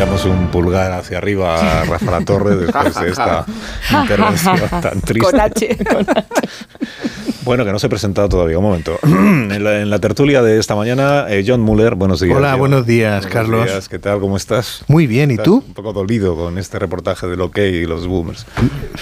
[0.00, 3.44] enviamos un pulgar hacia arriba a Rafa La Torre después de esta
[4.00, 5.30] intervención tan triste.
[5.30, 5.76] Con H.
[7.42, 8.58] Bueno, que no se ha presentado todavía.
[8.58, 8.98] Un momento.
[9.02, 12.36] en, la, en la tertulia de esta mañana, eh, John Muller, buenos días.
[12.36, 12.58] Hola, John.
[12.60, 13.64] buenos días, Buenos Carlos.
[13.66, 14.20] días, ¿Qué tal?
[14.20, 14.84] ¿Cómo estás?
[14.88, 15.64] Muy bien, ¿y Estás tú?
[15.66, 18.46] Un poco dolido con este reportaje del OK y los boomers.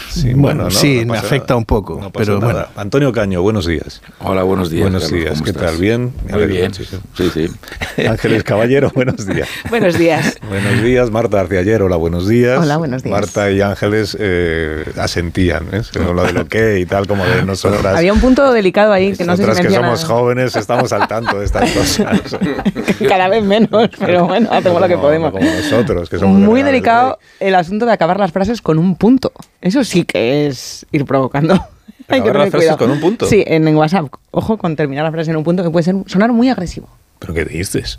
[0.09, 0.71] Sí, Bueno, ¿no?
[0.71, 2.71] sí, No me afecta un poco, No pero nada.
[2.77, 4.01] Antonio Caño, buenos días.
[4.21, 4.83] Hola, buenos días.
[4.83, 5.33] buenos Carlos, días.
[5.35, 5.67] ¿cómo ¿Qué estás?
[5.73, 5.81] tal?
[5.81, 6.03] ¿Bien?
[6.25, 6.65] Me Muy alegro bien.
[6.69, 7.01] muchísimo.
[7.17, 8.07] Sí, sí.
[8.09, 9.49] Ángeles Caballero, buenos días.
[9.71, 10.39] Buenos días.
[10.49, 12.59] Buenos días, Marta Arciayer, hola, buenos días.
[12.63, 13.13] Hola, buenos días.
[13.13, 15.83] Marta y Ángeles eh, asentían, ¿eh?
[15.93, 17.97] Con lo de lo que y tal, como de nosotras.
[17.97, 21.09] Había un punto delicado ahí que no sé si que menciona- somos jóvenes estamos al
[21.09, 22.21] tanto de estas cosas.
[23.09, 25.33] Cada vez menos, pero bueno, hacemos lo que podemos.
[25.33, 29.33] Como nosotros, que somos Muy delicado el asunto de acabar las frases con un punto.
[29.61, 31.55] Eso sí que es ir provocando.
[32.11, 32.79] Hay que ¿Acabar las frases cuidado.
[32.79, 33.27] con un punto?
[33.27, 34.07] Sí, en, en WhatsApp.
[34.31, 36.89] Ojo con terminar la frase en un punto que puede ser, sonar muy agresivo.
[37.19, 37.99] ¿Pero qué dices?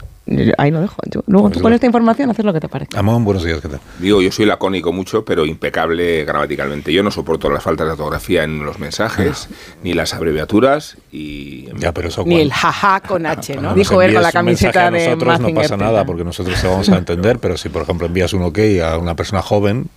[0.59, 0.95] Ahí lo dejo.
[1.09, 2.99] Yo- luego Pues tú con esta información haces lo que te parezca.
[2.99, 3.79] Amón, buenos días, ¿qué tal?
[3.97, 6.93] Digo, yo soy lacónico mucho, pero impecable gramaticalmente.
[6.93, 9.49] Yo no soporto las faltas de ortografía en los mensajes,
[9.83, 11.67] ni las abreviaturas y...
[11.79, 13.73] Ya, pero eso Ni el jaja con H, ¿no?
[13.73, 16.87] Dijo él con la camiseta a de nosotros no pasa nada porque nosotros te vamos
[16.89, 19.87] a entender, pero si por ejemplo envías un OK a una persona joven,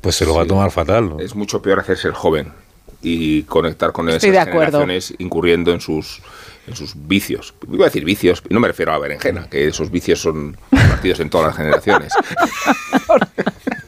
[0.00, 1.08] pues se lo va a tomar fatal.
[1.10, 1.20] ¿no?
[1.20, 2.52] Es mucho peor hacerse el joven
[3.02, 4.78] y conectar con Estoy esas de acuerdo.
[4.78, 6.22] generaciones incurriendo en sus
[6.66, 7.54] en sus vicios.
[7.70, 11.20] Iba a decir vicios, y no me refiero a berenjena, que esos vicios son partidos
[11.20, 12.12] en todas las generaciones.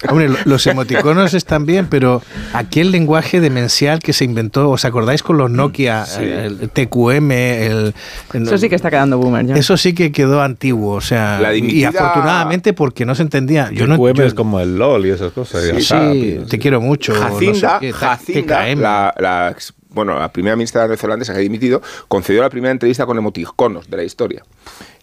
[0.09, 5.23] Hombre, lo- los emoticonos están bien, pero aquel lenguaje demencial que se inventó, ¿os acordáis
[5.23, 7.95] con los Nokia, el TQM, el,
[8.35, 9.47] Eso sí que está quedando boomer.
[9.47, 9.55] ya.
[9.57, 13.71] Eso sí que quedó antiguo, o sea, La y afortunadamente porque no se entendía.
[13.73, 15.63] Yo el no, yo- es como el LOL y esas cosas.
[15.81, 17.13] sí, te quiero mucho.
[17.13, 18.81] no Jacinda, sé qué, ta- Jacinda, TKM.
[18.81, 23.07] la, la ex- bueno, la primera ministra neozelandesa que ha dimitido, concedió la primera entrevista
[23.07, 24.45] con emoticonos de la historia.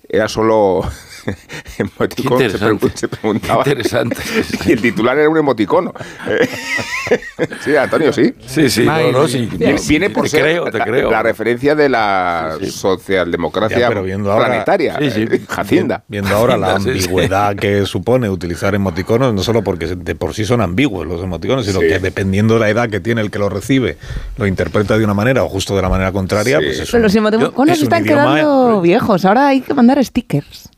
[0.07, 0.83] Era solo
[1.77, 2.85] emoticono, se, interesante.
[2.87, 3.63] pregun- se preguntaba.
[3.63, 4.17] Qué interesante.
[4.65, 5.93] Y el titular era un emoticono.
[7.63, 8.33] Sí, Antonio, sí.
[8.47, 9.47] Sí, sí, no, no, sí.
[9.57, 11.11] Viene, no, viene por te ser creo, te la, creo.
[11.11, 12.71] la referencia de la Sí, sí.
[12.71, 15.21] socialdemocracia Ya, pero viendo ahora- planetaria, Sí, sí.
[15.29, 16.03] eh, Jacinda.
[16.07, 16.89] Viendo ahora la Sí, sí.
[16.91, 21.65] ambigüedad que supone utilizar emoticonos, no solo porque de por sí son ambiguos los emoticonos,
[21.65, 21.87] sino Sí.
[21.87, 23.97] que dependiendo de la edad que tiene el que lo recibe,
[24.37, 26.65] lo interpreta de una manera o justo de la manera contraria, Sí.
[26.65, 29.25] pues es Pero un- los emoticonos es están idioma- quedando viejos.
[29.25, 30.69] Ahora hay que mandar stickers.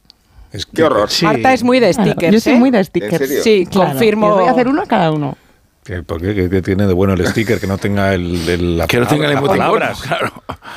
[0.56, 1.10] Es Qué horror.
[1.10, 1.26] Sí.
[1.26, 2.34] Marta es muy de Claro, stickers.
[2.34, 2.60] yo soy ¿eh?
[2.60, 3.18] muy de stickers.
[3.18, 3.44] serio?
[3.44, 4.36] Sí, Claro, confirmo.
[4.36, 5.38] voy a hacer uno a cada uno.
[5.86, 6.34] Que- ¿Por qué?
[6.34, 9.06] ¿Qué- qué tiene de bueno el sticker que no tenga el, el- la Que no
[9.08, 10.02] tenga el palabras?
[10.02, 10.32] claro.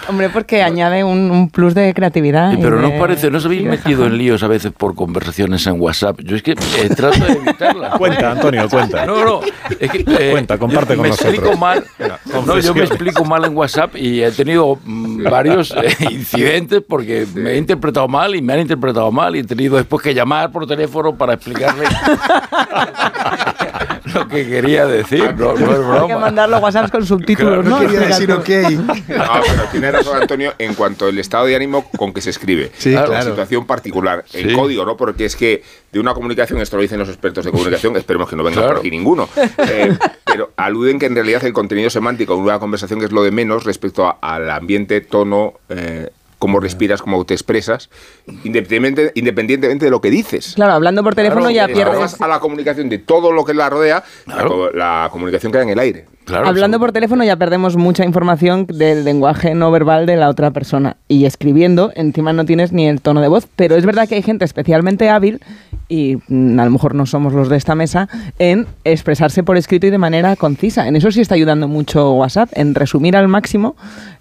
[0.09, 2.53] Hombre, porque añade un, un plus de creatividad.
[2.53, 3.31] Sí, pero ¿no de- os parece?
[3.31, 6.21] ¿No os habéis metido en líos a veces por conversaciones en WhatsApp?
[6.23, 7.95] Yo es que eh, trato de evitarlas.
[7.99, 9.07] Cuenta, Antonio, cuenta.
[9.07, 9.41] No, no,
[9.81, 11.35] es que eh, Cuenta, comparte con me nosotros.
[11.35, 11.85] explico mal.
[12.47, 17.27] No, yo me explico mal en WhatsApp y he tenido mm, varios eh, incidentes porque
[17.35, 20.53] me he interpretado mal y me han interpretado mal y he tenido después que llamar
[20.53, 21.85] por teléfono para explicarle
[24.15, 25.35] lo que quería decir.
[25.37, 25.75] No, no es Hay que
[26.07, 26.19] broma.
[26.19, 27.81] mandar los WhatsApps con subtítulos, Claro, ¿no?
[27.81, 28.49] Quería decir ok.
[29.09, 32.71] No, pero tiene razón Antonio en cuanto al estado de ánimo con que se escribe.
[32.77, 33.31] Sí, La claro.
[33.31, 34.25] situación particular.
[34.33, 34.55] En Sí.
[34.55, 34.97] código, ¿no?
[34.97, 38.37] Porque es que de una comunicación, esto lo dicen los expertos de comunicación, esperemos que
[38.37, 38.69] no venga Claro.
[38.75, 42.99] por aquí ninguno, eh, pero aluden que en realidad el contenido semántico de una conversación
[43.01, 47.35] que es lo de menos respecto a- al ambiente, tono, eh, cómo respiras, cómo te
[47.35, 47.91] expresas,
[48.45, 50.53] independientemente, independientemente de lo que dices.
[50.55, 52.21] Claro, hablando por teléfono Claro, ya le pierdes.
[52.21, 54.73] a la comunicación de todo lo que la rodea, la Claro.
[54.73, 56.07] la, comunicación queda en el aire.
[56.29, 56.81] Claro, Hablando sí.
[56.81, 60.97] por teléfono ya perdemos mucha información del lenguaje no verbal de la otra persona.
[61.09, 63.49] Y escribiendo, encima no tienes ni el tono de voz.
[63.57, 65.41] Pero es verdad que hay gente especialmente hábil,
[65.89, 68.09] y mm, a lo mejor no somos los de esta mesa,
[68.39, 70.87] en expresarse por escrito y de manera concisa.
[70.87, 73.75] En eso sí está ayudando mucho WhatsApp, en resumir al máximo.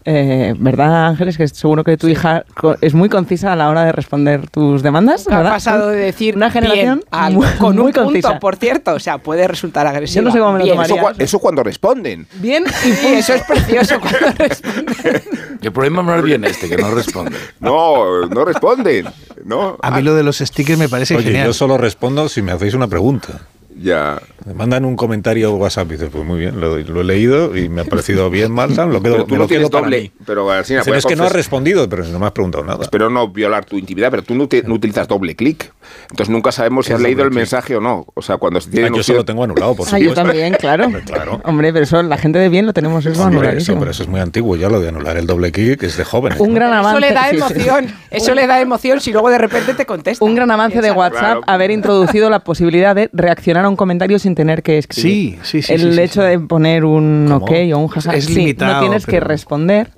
[0.06, 1.38] eh, ¿Verdad, Ángeles?
[1.38, 4.82] Que seguro que tu hija co- es muy concisa a la hora de responder tus
[4.82, 5.28] demandas.
[5.30, 5.52] Ha ¿verdad?
[5.52, 8.40] pasado de decir una generación bien algo, muy- con muy un punto, concisa.
[8.40, 8.94] por cierto.
[8.94, 10.22] O sea, puede resultar agresivo.
[10.22, 10.96] Yo no sé cómo me lo tomaría.
[10.96, 11.62] Eso, eso cuando
[11.98, 12.28] responden.
[12.36, 12.66] Bien
[13.04, 15.24] y eso es precioso cuando responde.
[15.62, 17.38] El problema no es bien este, que no responde.
[17.60, 19.08] No, no responden.
[19.44, 19.78] No.
[19.82, 21.48] A mí lo de los stickers me parece Oye, genial.
[21.48, 23.42] yo solo respondo si me hacéis una pregunta.
[23.80, 24.20] Ya.
[24.46, 27.70] Me mandan un comentario WhatsApp y dices, pues muy bien, lo, lo he leído y
[27.70, 29.84] me ha parecido bien, mal, tal, lo quedo, Pero tú me no lo quedo para
[29.86, 30.02] doble.
[30.02, 30.12] mí.
[30.26, 32.64] Pero Alsina, Dicen, voy a es que no has respondido, pero no me has preguntado
[32.64, 32.80] nada.
[32.82, 35.72] Espero no violar tu intimidad, pero tú no, te- no utilizas doble clic.
[36.10, 38.06] Entonces nunca sabemos si ¿Qué has leído el mensaje o no.
[38.14, 40.10] O sea, cuando se Ah, tiene yo eso lo tengo anulado, por Ah, supuesto.
[40.10, 40.86] yo también, claro.
[40.86, 41.42] Hombre, claro.
[41.44, 44.10] Hombre, pero eso, la gente de bien lo tenemos eso Hombre, eso, pero eso es
[44.10, 46.40] muy antiguo ya, lo de anular el doble clic es de jóvenes.
[46.40, 46.56] Un ¿no?
[46.56, 47.00] gran Eso avance.
[47.02, 47.36] le da sí, sí.
[47.38, 47.88] emoción.
[48.12, 50.24] Eso le da emoción si luego de repente te contesta.
[50.26, 50.88] Un gran avance de.
[50.98, 51.42] WhatsApp Claro.
[51.46, 55.40] haber introducido la posibilidad de reaccionar a un comentario sin tener que escribir.
[55.44, 56.28] Sí, sí, sí, El sí, sí, hecho sí.
[56.28, 57.46] de poner un ¿Cómo?
[57.46, 58.16] ok o un jaja.
[58.16, 59.90] Es sí, limitado, No tienes que pero- responder.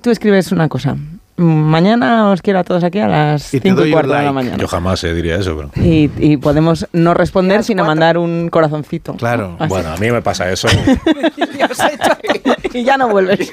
[0.00, 0.96] Tú escribes una cosa.
[1.36, 4.12] Mañana os quiero a todos aquí a las Y te 5 doy y un cuarto
[4.12, 4.34] de la like.
[4.34, 4.56] mañana.
[4.58, 5.84] Yo jamás eh, diría eso, pero...
[5.84, 7.90] Y, y podemos no responder, A sino cuatro.
[7.90, 9.14] mandar un corazoncito.
[9.16, 9.56] Claro.
[9.58, 9.68] Así.
[9.68, 10.68] Bueno, a mí me pasa eso.
[12.72, 13.52] y ya no vuelves.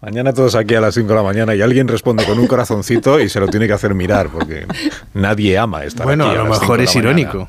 [0.00, 3.20] Mañana todos aquí a las 5 de la mañana y alguien responde con un corazoncito
[3.20, 4.66] y se lo tiene que hacer mirar porque
[5.14, 7.48] nadie ama estar Bueno, aquí a lo mejor 5 de es la mañana.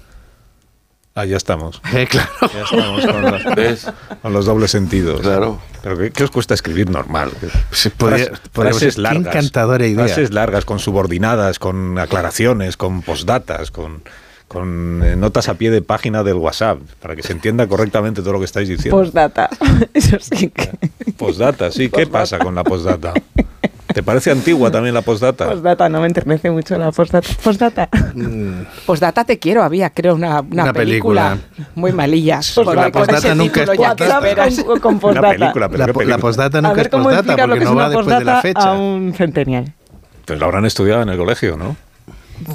[1.18, 1.82] Ah, ya estamos.
[1.94, 2.30] Eh, claro.
[2.42, 3.88] Ya estamos con los, ¿Ves?
[4.22, 5.22] con los dobles sentidos.
[5.22, 5.62] Claro.
[5.82, 7.32] Pero ¿qué, qué os cuesta escribir normal?
[7.72, 9.36] Se podría- Frase- podría frases ser, qué largas.
[9.36, 10.06] encantadora idea.
[10.06, 14.04] Frases largas, con subordinadas, con aclaraciones, con postdatas, con,
[14.50, 18.34] con eh, notas a pie de página del WhatsApp, para que se entienda correctamente todo
[18.34, 18.98] lo que estáis diciendo.
[18.98, 19.50] Postdata.
[19.94, 20.70] Eso sí que.
[21.18, 21.90] Postdata, sí.
[21.90, 23.14] ¿Qué pasa con la postdata?
[23.96, 25.48] ¿Te parece antigua también la postdata?
[25.48, 27.30] Postdata, no me enternece mucho la postdata.
[27.42, 27.88] Postdata.
[28.86, 31.70] Postdata te quiero, había, creo, una, una, Una película, película.
[31.76, 32.42] muy malilla.
[32.56, 34.06] Porque la postdata nunca es postdata.
[34.66, 35.30] con, con Una postdata.
[35.30, 37.86] película, pero La, ¿qué po- la postdata A nunca ver es postdata porque no va
[37.88, 38.60] una después de la fecha.
[38.70, 39.72] a un centennial.
[40.26, 41.78] Pues lo habrán estudiado en el colegio, ¿no?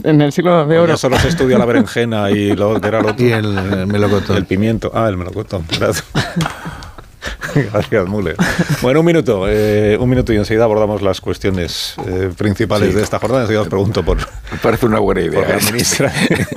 [0.04, 0.92] En el siglo de oro.
[0.92, 3.25] Ya solo se estudia la berenjena y lo que era lo otro.
[3.26, 4.37] Y el, melocotón.
[4.37, 4.90] El pimiento.
[4.94, 5.64] Ah, el melocotón.
[7.55, 8.06] Gracias.
[8.06, 8.34] Mule.
[8.82, 9.46] Bueno, un minuto.
[9.49, 12.94] eh, un minuto y enseguida abordamos las cuestiones eh, principales Sí.
[12.96, 13.43] de esta jornada.
[13.43, 15.40] Enseguida os pregunto por, Me parece una buena idea.
[15.40, 15.61] por, la ¿eh?
[15.72, 16.12] ministra,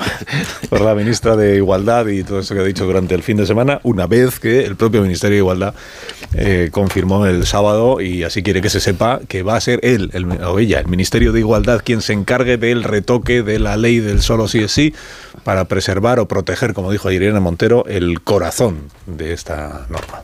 [0.69, 3.45] por la ministra de Igualdad y todo eso que ha dicho durante el fin de
[3.45, 5.74] semana, una vez que el propio Ministerio de Igualdad
[6.33, 10.09] eh, confirmó el sábado y así quiere que se sepa que va a ser él
[10.13, 14.00] el- o ella, el Ministerio de Igualdad, quien se encargue del retoque de la ley
[14.00, 14.94] del solo sí es sí
[15.44, 20.24] para preservar o proteger, como dijo Irene Montero, el corazón de esta norma.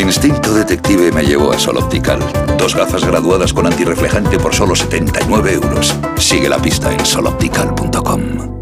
[0.00, 2.20] Instinto detective me llevó a Sol Optical.
[2.58, 5.94] Dos gafas graduadas con antirreflejante por solo 79 euros.
[6.18, 8.55] Sigue la pista en soloptical.com.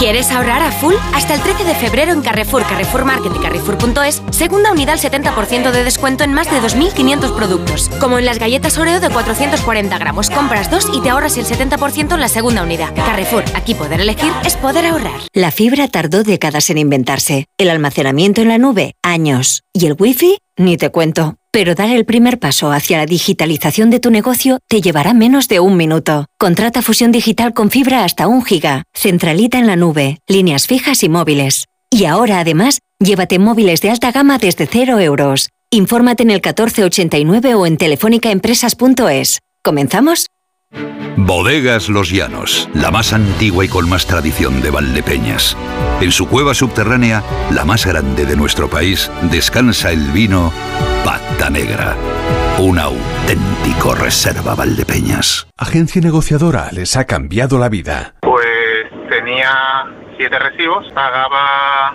[0.00, 0.94] ¿Quieres ahorrar a full?
[1.12, 5.70] Hasta el 13 de febrero en Carrefour, Carrefour Market y Carrefour.es, segunda unidad al 70%
[5.72, 7.90] de descuento en más de 2.500 productos.
[8.00, 10.30] Como en las galletas Oreo de 440 gramos.
[10.30, 12.94] Compras dos y te ahorras el 70% en la segunda unidad.
[12.94, 15.20] Carrefour, aquí poder elegir es poder ahorrar.
[15.34, 17.44] La fibra tardó décadas en inventarse.
[17.58, 19.64] El almacenamiento en la nube, años.
[19.74, 21.36] Y el wifi, ni te cuento.
[21.52, 25.58] Pero dar el primer paso hacia la digitalización de tu negocio te llevará menos de
[25.58, 26.26] un minuto.
[26.38, 31.08] Contrata fusión digital con fibra hasta un giga, centralita en la nube, líneas fijas y
[31.08, 31.64] móviles.
[31.90, 35.48] Y ahora, además, llévate móviles de alta gama desde cero euros.
[35.70, 39.40] Infórmate en el 1489 o en telefónicaempresas.es.
[39.64, 40.26] ¿Comenzamos?
[41.16, 45.56] Bodegas Los Llanos, la más antigua y con más tradición de Valdepeñas.
[46.00, 47.22] En su cueva subterránea,
[47.52, 50.52] la más grande de nuestro país, descansa el vino
[51.04, 51.94] Pata Negra.
[52.58, 55.46] Un auténtico reserva Valdepeñas.
[55.56, 58.14] Agencia negociadora les ha cambiado la vida.
[58.22, 59.86] Pues tenía
[60.16, 61.94] siete recibos, pagaba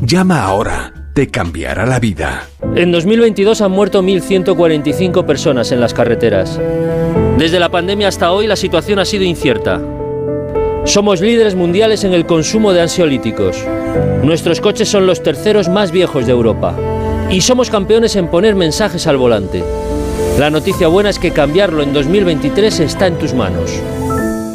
[0.00, 0.92] Llama ahora.
[1.14, 2.46] Te cambiará la vida.
[2.74, 6.60] En 2022 han muerto 1.145 personas en las carreteras.
[7.38, 9.80] Desde la pandemia hasta hoy la situación ha sido incierta.
[10.84, 13.64] Somos líderes mundiales en el consumo de ansiolíticos.
[14.22, 16.76] Nuestros coches son los terceros más viejos de Europa.
[17.30, 19.64] Y somos campeones en poner mensajes al volante.
[20.38, 23.70] La noticia buena es que cambiarlo en 2023 está en tus manos.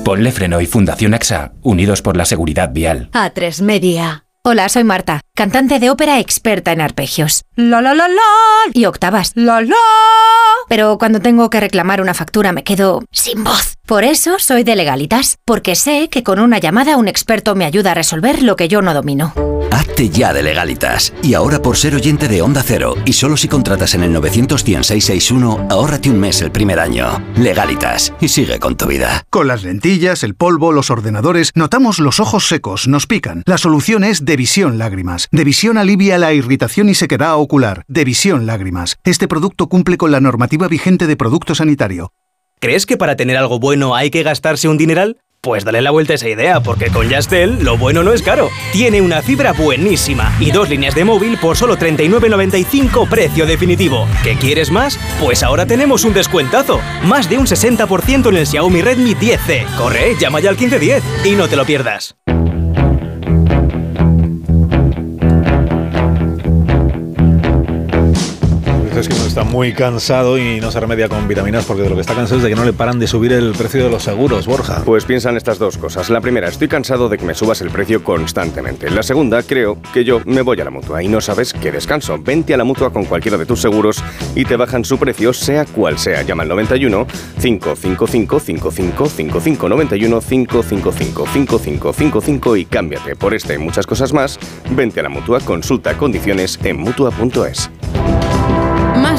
[0.05, 3.09] Ponle Freno y Fundación AXA, unidos por la seguridad vial.
[3.13, 4.20] A3 Media.
[4.43, 7.43] Hola, soy Marta, cantante de ópera experta en arpegios.
[7.55, 8.21] La la la la
[8.73, 9.33] y octavas.
[9.35, 9.75] La la.
[10.67, 13.75] Pero cuando tengo que reclamar una factura me quedo sin voz.
[13.85, 17.91] Por eso soy de Legalitas, porque sé que con una llamada un experto me ayuda
[17.91, 19.31] a resolver lo que yo no domino.
[19.71, 21.13] Hazte ya de Legalitas.
[21.23, 25.67] Y ahora por ser oyente de Onda Cero y solo si contratas en el 91661,
[25.69, 27.23] ahórrate un mes el primer año.
[27.35, 29.23] Legalitas y sigue con tu vida.
[29.29, 33.43] Con las lentillas, el polvo, los ordenadores, notamos los ojos secos, nos pican.
[33.45, 35.27] La solución es Devisión Lágrimas.
[35.31, 37.83] Devisión alivia la irritación y sequedad ocular.
[37.87, 38.97] Devisión Lágrimas.
[39.03, 42.11] Este producto cumple con la normativa vigente de producto sanitario.
[42.59, 45.17] ¿Crees que para tener algo bueno hay que gastarse un dineral?
[45.43, 48.49] Pues dale la vuelta a esa idea, porque con Yastel lo bueno no es caro.
[48.71, 54.07] Tiene una fibra buenísima y dos líneas de móvil por solo 39.95 precio definitivo.
[54.23, 54.99] ¿Qué quieres más?
[55.19, 56.79] Pues ahora tenemos un descuentazo.
[57.05, 59.65] Más de un 60% en el Xiaomi Redmi 10C.
[59.77, 62.15] Corre, llama ya al 1510 y no te lo pierdas.
[69.01, 71.95] Es que uno está muy cansado y no se remedia con vitaminas porque de lo
[71.95, 74.03] que está cansado es de que no le paran de subir el precio de los
[74.03, 74.83] seguros, Borja.
[74.85, 76.11] Pues piensan estas dos cosas.
[76.11, 78.91] La primera, estoy cansado de que me subas el precio constantemente.
[78.91, 82.19] La segunda, creo que yo me voy a la mutua y no sabes qué descanso.
[82.19, 84.03] Vente a la mutua con cualquiera de tus seguros
[84.35, 86.21] y te bajan su precio, sea cual sea.
[86.21, 87.07] Llama al 91
[87.41, 94.37] 555 5555 91 555 5555 y cámbiate por este y muchas cosas más.
[94.69, 97.71] Vente a la mutua, consulta condiciones en mutua.es.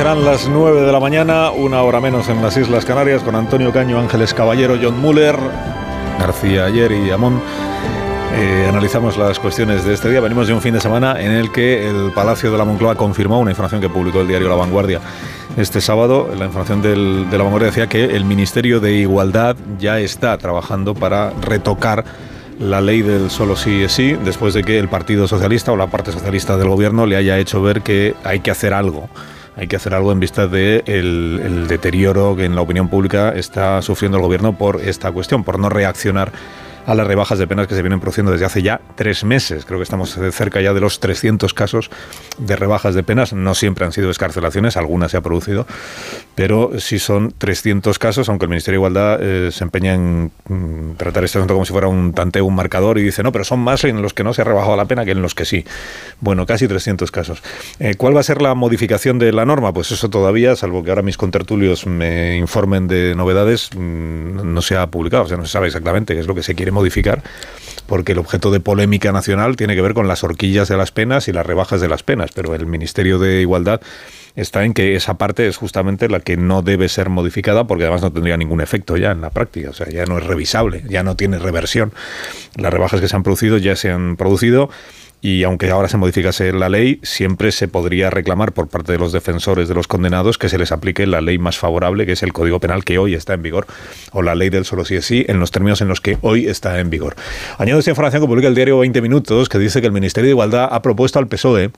[0.00, 3.70] Serán las nueve de la mañana, una hora menos en las Islas Canarias, con Antonio
[3.70, 5.36] Caño, Ángeles Caballero, John Muller,
[6.18, 7.38] García Ayer y Amón.
[8.34, 10.20] Eh, analizamos las cuestiones de este día.
[10.22, 13.40] Venimos de un fin de semana en el que el Palacio de la Moncloa confirmó
[13.40, 15.00] una información que publicó el diario La Vanguardia
[15.58, 16.30] este sábado.
[16.34, 20.94] La información del- de La Vanguardia decía que el Ministerio de Igualdad ya está trabajando
[20.94, 22.06] para retocar
[22.58, 25.88] la ley del solo sí es sí, después de que el Partido Socialista o la
[25.88, 29.10] parte socialista del gobierno le haya hecho ver que hay que hacer algo.
[29.60, 33.34] Hay que hacer algo en vista del de el, deterioro que en la opinión pública
[33.36, 36.32] está sufriendo el gobierno por esta cuestión, por no reaccionar
[36.86, 39.64] a las rebajas de penas que se vienen produciendo desde hace ya tres meses.
[39.64, 41.90] Creo que estamos cerca ya de los 300 casos
[42.38, 43.32] de rebajas de penas.
[43.32, 45.66] No siempre han sido escarcelaciones, algunas se ha producido,
[46.34, 50.96] pero sí son 300 casos, aunque el Ministerio de Igualdad eh, se empeña en mm,
[50.96, 53.60] tratar este asunto como si fuera un tanteo, un marcador, y dice, no, pero son
[53.60, 55.64] más en los que no se ha rebajado la pena que en los que sí.
[56.20, 57.42] Bueno, casi 300 casos.
[57.78, 59.72] Eh, ¿Cuál va a ser la modificación de la norma?
[59.72, 64.76] Pues eso todavía, salvo que ahora mis contertulios me informen de novedades, mm, no se
[64.76, 67.22] ha publicado, o sea, no se sabe exactamente qué es lo que se quiere modificar,
[67.86, 71.28] porque el objeto de polémica nacional tiene que ver con las horquillas de las penas
[71.28, 73.80] y las rebajas de las penas, pero el Ministerio de Igualdad
[74.36, 78.02] está en que esa parte es justamente la que no debe ser modificada porque además
[78.02, 81.02] no tendría ningún efecto ya en la práctica, o sea, ya no es revisable, ya
[81.02, 81.92] no tiene reversión.
[82.56, 84.70] Las rebajas que se han producido ya se han producido
[85.22, 89.12] y aunque ahora se modificase la ley, siempre se podría reclamar por parte de los
[89.12, 92.32] defensores de los condenados que se les aplique la ley más favorable, que es el
[92.32, 93.66] Código Penal que hoy está en vigor,
[94.12, 96.46] o la ley del solo sí es sí, en los términos en los que hoy
[96.46, 97.16] está en vigor.
[97.58, 100.32] Añado esta información que publica el diario 20 Minutos, que dice que el Ministerio de
[100.32, 101.70] Igualdad ha propuesto al PSOE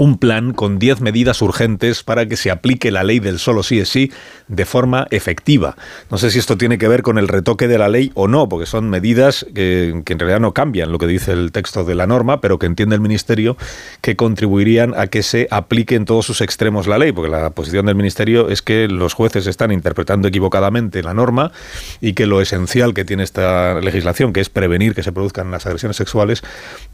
[0.00, 3.80] un plan con 10 medidas urgentes para que se aplique la ley del solo sí
[3.80, 4.10] es sí
[4.48, 5.76] de forma efectiva.
[6.10, 8.48] No sé si esto tiene que ver con el retoque de la ley o no,
[8.48, 11.94] porque son medidas que, que en realidad no cambian lo que dice el texto de
[11.94, 13.58] la norma, pero que entiende el Ministerio
[14.00, 17.84] que contribuirían a que se aplique en todos sus extremos la ley, porque la posición
[17.84, 21.52] del Ministerio es que los jueces están interpretando equivocadamente la norma
[22.00, 25.66] y que lo esencial que tiene esta legislación, que es prevenir que se produzcan las
[25.66, 26.42] agresiones sexuales,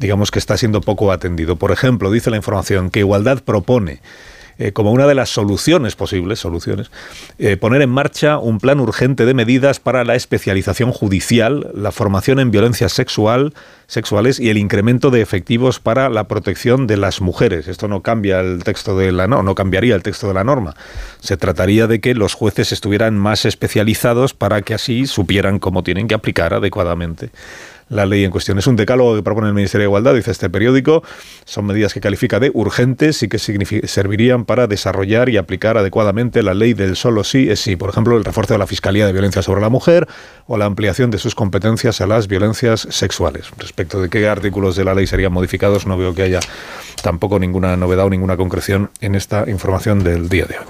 [0.00, 1.54] digamos que está siendo poco atendido.
[1.54, 4.00] Por ejemplo, dice la información que Igualdad propone
[4.56, 6.90] eh, como una de las soluciones posibles, soluciones,
[7.38, 12.40] eh, poner en marcha un plan urgente de medidas para la especialización judicial, la formación
[12.40, 13.52] en violencia sexual,
[13.86, 17.68] sexuales y el incremento de efectivos para la protección de las mujeres.
[17.68, 20.74] Esto no cambia el texto de la no, no cambiaría el texto de la norma.
[21.20, 26.08] Se trataría de que los jueces estuvieran más especializados para que así supieran cómo tienen
[26.08, 27.30] que aplicar adecuadamente
[27.88, 28.58] la ley en cuestión.
[28.58, 31.02] Es un decálogo que propone el Ministerio de Igualdad, dice este periódico.
[31.44, 36.54] Son medidas que califica de urgentes y que servirían para desarrollar y aplicar adecuadamente la
[36.54, 37.76] ley del solo sí es sí.
[37.76, 40.08] Por ejemplo, el refuerzo de la Fiscalía de Violencia sobre la Mujer
[40.46, 43.46] o la ampliación de sus competencias a las violencias sexuales.
[43.76, 46.40] Respecto de qué artículos de la ley serían modificados, no veo que haya
[47.02, 50.64] tampoco ninguna novedad o ninguna concreción en esta información del día de hoy.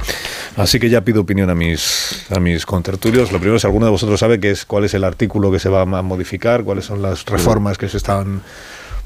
[0.56, 3.30] Así que ya pido opinión a mis, a mis contertulios.
[3.30, 5.68] Lo primero, si alguno de vosotros sabe qué es, cuál es el artículo que se
[5.68, 8.42] va a modificar, cuáles son las reformas que se están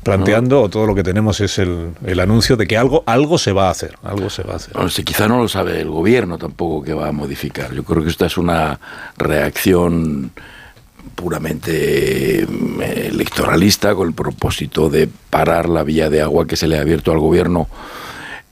[0.02, 3.52] planteando o todo lo que tenemos es el, el, anuncio de que algo algo se
[3.52, 5.90] va a hacer algo se va a hacer no, si quizá no lo sabe el
[5.90, 8.80] gobierno tampoco que va a modificar yo creo que esta es una
[9.18, 10.32] reacción
[11.14, 16.78] puramente mm, electoralista con el propósito de parar la vía de agua que se le
[16.78, 17.68] ha abierto al gobierno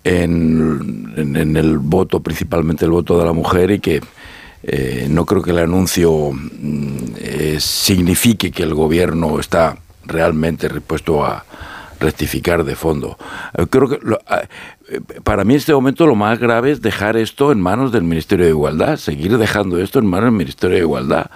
[0.04, 4.00] en, el voto principalmente el voto de la mujer y que
[4.62, 11.44] eh, no creo que el anuncio mm, signifique que el gobierno está realmente dispuesto a
[12.00, 13.18] rectificar de fondo.
[13.56, 17.52] Eh, creo que eh, para mí en este momento lo más grave es dejar esto
[17.52, 21.30] en manos del Ministerio de Igualdad, seguir dejando esto en manos del Ministerio de Igualdad.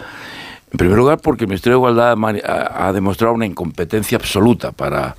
[0.72, 5.14] En primer lugar, porque el Ministerio de Igualdad ha demostrado una incompetencia absoluta para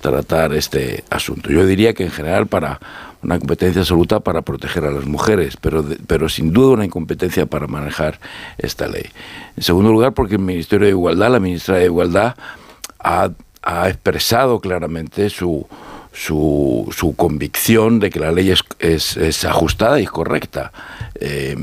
[0.00, 1.50] tratar este asunto.
[1.50, 2.80] Yo diría que en general para
[3.22, 7.66] una competencia absoluta para proteger a las mujeres, pero, pero sin duda una incompetencia para
[7.66, 8.20] manejar
[8.58, 9.06] esta ley.
[9.56, 12.34] En segundo lugar, porque el Ministerio de Igualdad, la ministra de Igualdad,
[12.98, 13.30] ha,
[13.88, 15.66] expresado claramente su,
[16.14, 20.72] su, su, convicción de que la ley es, es, ajustada y correcta.
[21.20, 21.56] Eh,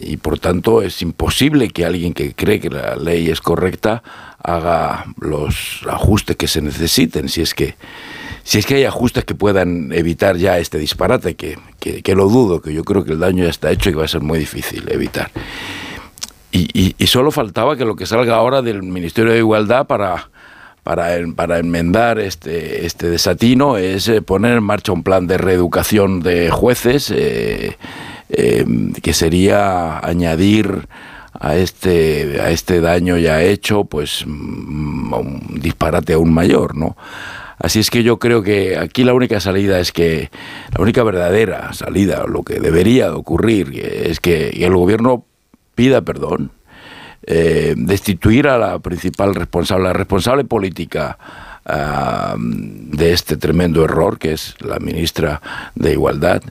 [0.00, 4.02] y por tanto es imposible que alguien que cree que la ley es correcta
[4.42, 7.76] haga los ajustes que se necesiten, si es que
[8.42, 12.62] si es que hay ajustes que puedan evitar ya este disparate, que, que, lo dudo,
[12.62, 14.90] que yo creo que el daño ya está hecho y va a ser muy difícil
[14.90, 15.30] evitar.
[16.50, 20.29] Y, y, solo faltaba que lo que salga ahora del Ministerio de Igualdad para,
[20.90, 26.18] para, para enmendar este, este desatino es eh, poner en marcha un plan de reeducación
[26.18, 27.76] de jueces, eh,
[28.28, 28.66] eh,
[29.00, 30.88] que sería añadir
[31.32, 36.96] a este, a este daño ya hecho, pues mm, un disparate aún mayor, ¿no?
[37.60, 40.28] Así es que yo creo que aquí la única salida es que,
[40.76, 45.24] la única verdadera salida, lo que debería ocurrir, es que el gobierno
[45.76, 46.50] pida perdón,
[47.32, 51.16] eh, destituir a la principal responsable, la responsable política
[51.64, 55.40] ah, de este tremendo error, que es la ministra
[55.76, 56.42] de Igualdad,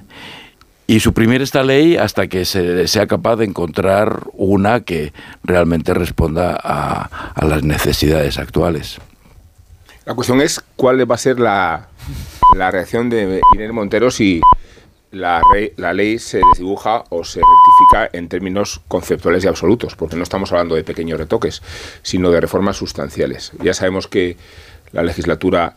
[0.88, 5.12] y suprimir esta ley hasta que se sea capaz de encontrar una que
[5.44, 9.00] realmente responda a, a las necesidades actuales.
[10.06, 11.90] La cuestión es cuál va a ser la,
[12.58, 14.40] reacción de Irene Montero si
[15.12, 15.42] la,
[15.78, 20.52] la, ley se desdibuja o se rectifica en términos conceptuales y absolutos, porque no estamos
[20.52, 21.62] hablando de pequeños retoques,
[22.04, 23.52] sino de reformas sustanciales.
[23.62, 24.38] Ya sabemos que
[24.92, 25.76] la legislatura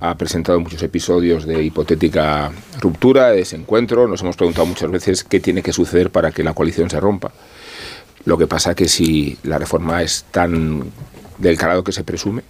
[0.00, 4.08] ha presentado muchos episodios de hipotética ruptura, de desencuentro.
[4.08, 7.32] Nos hemos preguntado muchas veces qué tiene que suceder para que la coalición se rompa.
[8.24, 10.90] Lo que pasa que si la reforma es tan
[11.38, 12.42] del calado que se presume,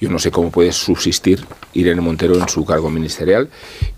[0.00, 3.48] yo no sé cómo puede subsistir Irene Montero en su cargo ministerial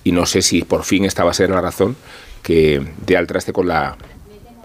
[0.04, 1.96] y no sé si por fin esta va a ser la razón
[2.42, 3.96] que dé al traste con la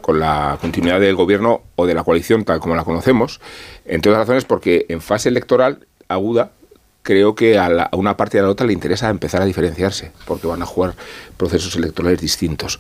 [0.02, 3.39] con la continuidad del gobierno o de la coalición tal como la conocemos,
[3.86, 6.52] entre otras razones porque en fase electoral aguda
[7.04, 10.47] creo que a, una parte y a la otra le interesa empezar a diferenciarse, porque
[10.47, 10.95] van a jugar
[11.38, 12.80] procesos electorales distintos.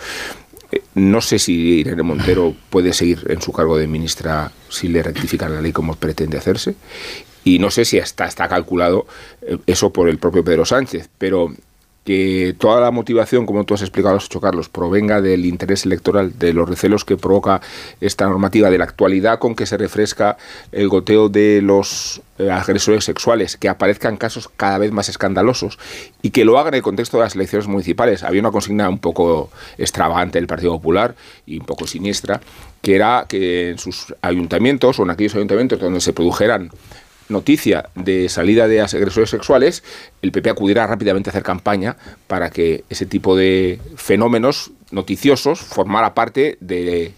[0.71, 5.03] Eh, no sé si Irene Montero puede seguir en su cargo de ministra si le
[5.03, 6.75] rectifican la ley como pretende hacerse
[7.43, 9.05] y no sé si está, está calculado
[9.41, 11.53] eh, eso por el propio Pedro Sánchez, pero
[12.03, 16.67] que toda la motivación, como tú has explicado, Carlos, provenga del interés electoral, de los
[16.67, 17.61] recelos que provoca
[17.99, 20.37] esta normativa, de la actualidad con que se refresca
[20.71, 25.77] el goteo de los eh, agresores sexuales, que aparezcan casos cada vez más escandalosos
[26.23, 28.23] y que lo hagan en el contexto de las elecciones municipales.
[28.23, 32.41] Había una consigna un poco extravagante del Partido Popular y un poco siniestra,
[32.81, 36.71] que era que en sus ayuntamientos o en aquellos ayuntamientos donde se produjeran
[37.31, 39.83] noticia de salida de agresores sexuales,
[40.21, 46.13] el PP acudirá rápidamente a hacer campaña para que ese tipo de fenómenos noticiosos formara
[46.13, 47.13] parte de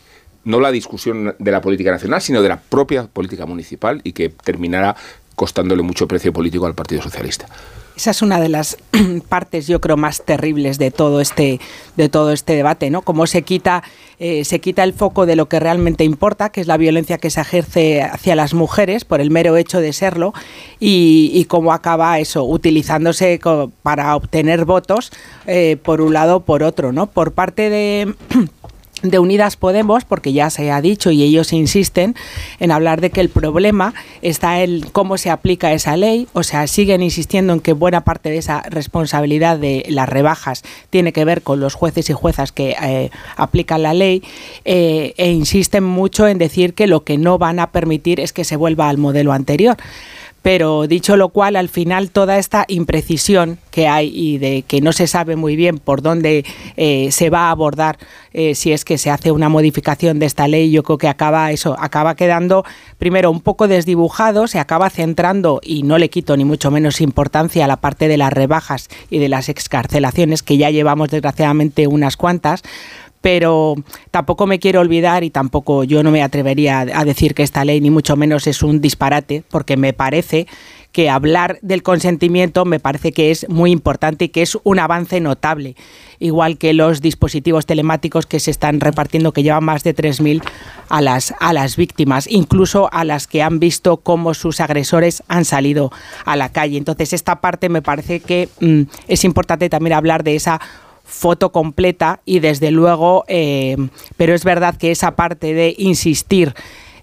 [0.45, 4.29] no la discusión de la política nacional, sino de la propia política municipal y que
[4.29, 4.95] terminara
[5.35, 7.47] costándole mucho precio político al Partido Socialista.
[7.95, 8.77] Esa es una de las
[9.29, 11.59] partes, yo creo, más terribles de todo este,
[11.95, 13.03] de todo este debate, ¿no?
[13.03, 13.83] Cómo se quita,
[14.19, 17.29] eh, se quita el foco de lo que realmente importa, que es la violencia que
[17.29, 20.33] se ejerce hacia las mujeres por el mero hecho de serlo,
[20.79, 23.39] y, cómo acaba eso, utilizándose
[23.83, 25.11] para obtener votos
[25.45, 27.07] eh, por un lado o por otro, ¿no?
[27.07, 28.15] Por parte de
[29.03, 32.15] de Unidas Podemos, porque ya se ha dicho y ellos insisten
[32.59, 36.65] en hablar de que el problema está en cómo se aplica esa ley, o sea,
[36.67, 41.41] siguen insistiendo en que buena parte de esa responsabilidad de las rebajas tiene que ver
[41.41, 44.23] con los jueces y juezas que eh, aplican la ley,
[44.65, 48.45] eh, e insisten mucho en decir que lo que no van a permitir es que
[48.45, 49.77] se vuelva al modelo anterior
[50.43, 54.91] pero dicho lo cual, al final toda esta imprecisión que hay y de que no
[54.91, 56.45] se sabe muy bien por dónde
[56.77, 57.97] eh, se va a abordar
[58.33, 61.51] eh, si es que se hace una modificación de esta ley, yo creo que acaba
[61.51, 62.65] eso, acaba quedando
[62.97, 67.63] primero un poco desdibujado, se acaba centrando y no le quito ni mucho menos importancia
[67.63, 72.17] a la parte de las rebajas y de las excarcelaciones que ya llevamos desgraciadamente unas
[72.17, 72.63] cuantas,
[73.23, 73.75] pero
[74.11, 77.79] tampoco me quiero olvidar y tampoco yo no me atrevería a decir que esta ley
[77.79, 80.45] ni mucho menos es un disparate, porque me parece
[80.91, 85.21] que hablar del consentimiento me parece que es muy importante y que es un avance
[85.21, 85.77] notable,
[86.19, 90.43] igual que los dispositivos telemáticos que se están repartiendo, que llevan más de 3.000
[90.89, 95.45] a las, a las víctimas, incluso a las que han visto cómo sus agresores han
[95.45, 95.93] salido
[96.25, 96.77] a la calle.
[96.77, 100.59] Entonces, esta parte me parece que mm, es importante también hablar de esa
[101.13, 103.77] foto completa y desde luego, eh,
[104.17, 106.53] pero es verdad que esa parte de insistir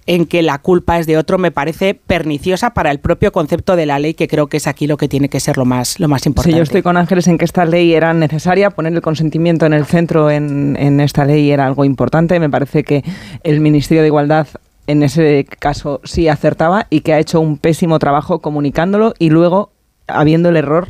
[0.06, 3.86] en que la culpa es de otro me parece perniciosa para el propio concepto de
[3.86, 6.08] la ley, que creo que es aquí lo que tiene que ser lo más, lo
[6.08, 6.52] más importante.
[6.52, 9.72] Sí, yo estoy con Ángeles en que esta ley era necesaria, poner el consentimiento en
[9.72, 12.40] el centro en, en esta ley era algo importante.
[12.40, 13.04] Me parece que
[13.44, 14.48] el Ministerio de Igualdad
[14.88, 19.70] en ese caso sí acertaba y que ha hecho un pésimo trabajo comunicándolo y luego,
[20.08, 20.88] habiendo el error,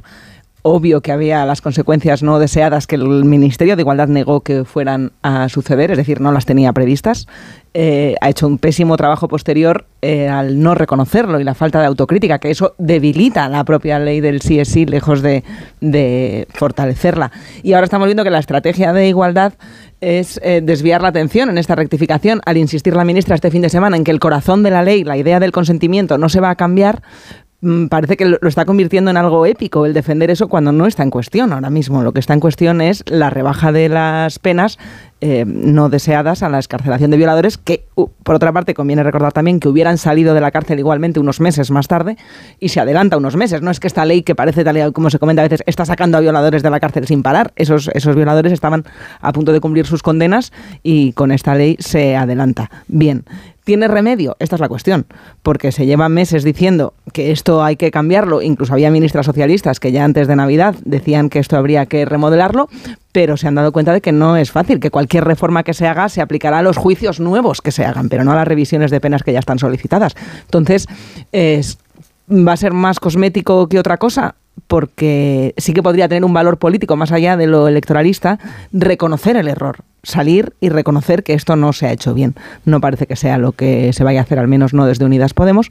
[0.63, 5.13] obvio que había las consecuencias no deseadas que el Ministerio de Igualdad negó que fueran
[5.23, 7.27] a suceder, es decir, no las tenía previstas.
[7.73, 11.87] Eh, ha hecho un pésimo trabajo posterior eh, al no reconocerlo y la falta de
[11.87, 15.45] autocrítica, que eso debilita la propia ley del sí es sí, lejos de,
[16.53, 17.31] fortalecerla.
[17.63, 19.55] Y ahora estamos viendo que la estrategia de igualdad
[20.01, 23.69] es eh, desviar la atención en esta rectificación al insistir la ministra este fin de
[23.69, 26.51] semana en que el corazón de la ley, la idea del consentimiento, no se va
[26.51, 27.03] a cambiar,
[27.89, 31.11] parece que lo está convirtiendo en algo épico el defender eso cuando no está en
[31.11, 32.03] cuestión ahora mismo.
[32.03, 34.79] Lo que está en cuestión es la rebaja de las penas
[35.21, 39.61] eh, no deseadas a la escarcelación de violadores, que por otra parte conviene recordar también
[39.61, 42.17] que hubieran salido de la cárcel igualmente unos meses más tarde
[42.59, 43.63] y se adelanta unos meses.
[43.63, 46.17] No es que esta ley que parece tal como se comenta a veces está sacando
[46.17, 47.53] a violadores de la cárcel sin parar.
[47.57, 48.85] Esos, esos violadores estaban
[49.21, 50.53] a punto de cumplir sus condenas
[50.83, 52.71] y con esta ley se adelanta.
[52.89, 53.25] Bien.
[53.65, 54.37] ¿Tiene remedio?
[54.39, 55.07] Esta es la cuestión,
[55.43, 59.93] porque se llevan meses diciendo que esto hay que cambiarlo, incluso había ministras socialistas que
[59.93, 62.69] ya antes de Navidad decían que esto habría que remodelarlo,
[63.13, 65.87] pero se han dado cuenta de que no es fácil, que cualquier reforma que se
[65.87, 68.91] haga se aplicará a los juicios nuevos que se hagan, pero no a las revisiones
[68.91, 70.15] de penas que ya están solicitadas.
[70.43, 70.87] Entonces,
[71.35, 74.35] ¿va a ser más cosmético que otra cosa?
[74.67, 78.39] porque sí que podría tener un valor político más allá de lo electoralista,
[78.73, 82.35] reconocer el error, salir y reconocer que esto no se ha hecho bien.
[82.65, 85.35] No parece que sea lo que se vaya a hacer, al menos no desde Unidas
[85.35, 85.69] Podemos,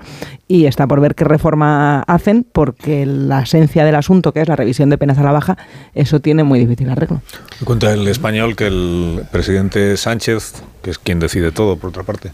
[0.47, 4.55] y está por ver qué reforma hacen, porque la esencia del asunto, que es la
[4.55, 5.57] revisión de penas a la baja,
[5.93, 7.21] eso tiene muy difícil arreglo.
[7.63, 12.31] Cuenta el español que el presidente Sánchez, que es quien decide todo, por otra parte,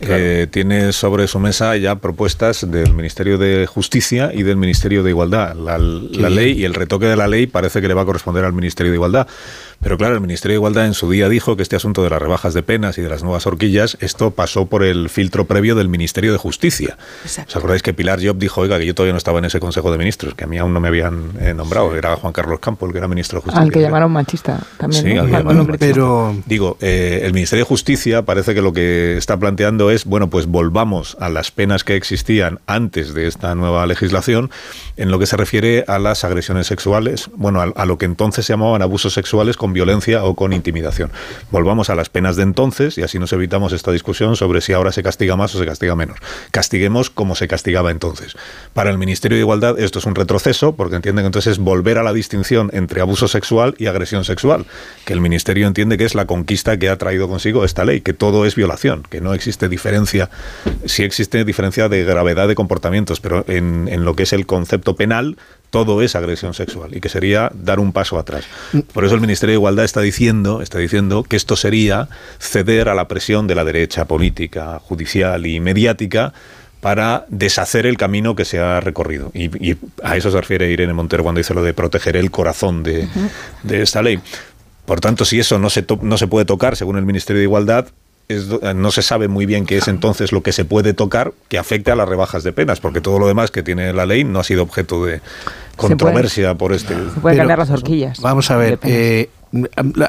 [0.00, 5.10] eh, tiene sobre su mesa ya propuestas del Ministerio de Justicia y del Ministerio de
[5.10, 5.54] Igualdad.
[5.54, 8.44] La, la ley y el retoque de la ley parece que le va a corresponder
[8.44, 9.26] al Ministerio de Igualdad.
[9.80, 12.20] Pero claro, el Ministerio de Igualdad en su día dijo que este asunto de las
[12.20, 15.88] rebajas de penas y de las nuevas horquillas, esto pasó por el filtro previo del
[15.88, 16.96] Ministerio de Justicia.
[17.24, 19.92] ¿Os acordáis que Pilar Job dijo, oiga, que yo todavía no estaba en ese Consejo
[19.92, 22.86] de Ministros, que a mí aún no me habían eh, nombrado, era Juan Carlos Campo,
[22.86, 23.62] el que era ministro de Justicia.
[23.62, 25.04] Al que llamaron machista también.
[25.04, 30.04] Sí, pero digo, eh, el Ministerio de Justicia parece que lo que está planteando es,
[30.04, 34.50] bueno, pues volvamos a las penas que existían antes de esta nueva legislación
[34.96, 38.46] en lo que se refiere a las agresiones sexuales, bueno, a, a lo que entonces
[38.46, 41.10] se llamaban abusos sexuales con violencia o con intimidación.
[41.50, 44.92] Volvamos a las penas de entonces y así nos evitamos esta discusión sobre si ahora
[44.92, 46.18] se castiga más o se castiga menos.
[46.50, 48.34] Castiguemos como se castigaba entonces.
[48.74, 51.98] Para el Ministerio de Igualdad esto es un retroceso porque entienden que entonces es volver
[51.98, 54.66] a la distinción entre abuso sexual y agresión sexual,
[55.04, 58.12] que el Ministerio entiende que es la conquista que ha traído consigo esta ley, que
[58.12, 60.30] todo es violación, que no existe diferencia,
[60.84, 64.96] sí existe diferencia de gravedad de comportamientos, pero en, en lo que es el concepto
[64.96, 65.36] penal
[65.70, 68.44] todo es agresión sexual y que sería dar un paso atrás.
[68.92, 72.94] Por eso el Ministerio de Igualdad está diciendo, está diciendo que esto sería ceder a
[72.94, 76.32] la presión de la derecha política, judicial y mediática
[76.80, 79.32] para deshacer el camino que se ha recorrido.
[79.34, 83.08] Y, a eso se refiere Irene Montero cuando dice lo de proteger el corazón de,
[83.68, 84.20] esta ley.
[84.84, 87.88] Por tanto, si eso no se, no se puede tocar, según el Ministerio de Igualdad,
[88.28, 91.32] es do- no se sabe muy bien qué es entonces lo que se puede tocar
[91.48, 94.24] que afecte a las rebajas de penas, porque todo lo demás que tiene la ley
[94.24, 95.20] no ha sido objeto de
[95.76, 96.94] controversia por este.
[96.94, 98.20] Se puede cambiar las horquillas.
[98.20, 99.28] Vamos a ver, eh,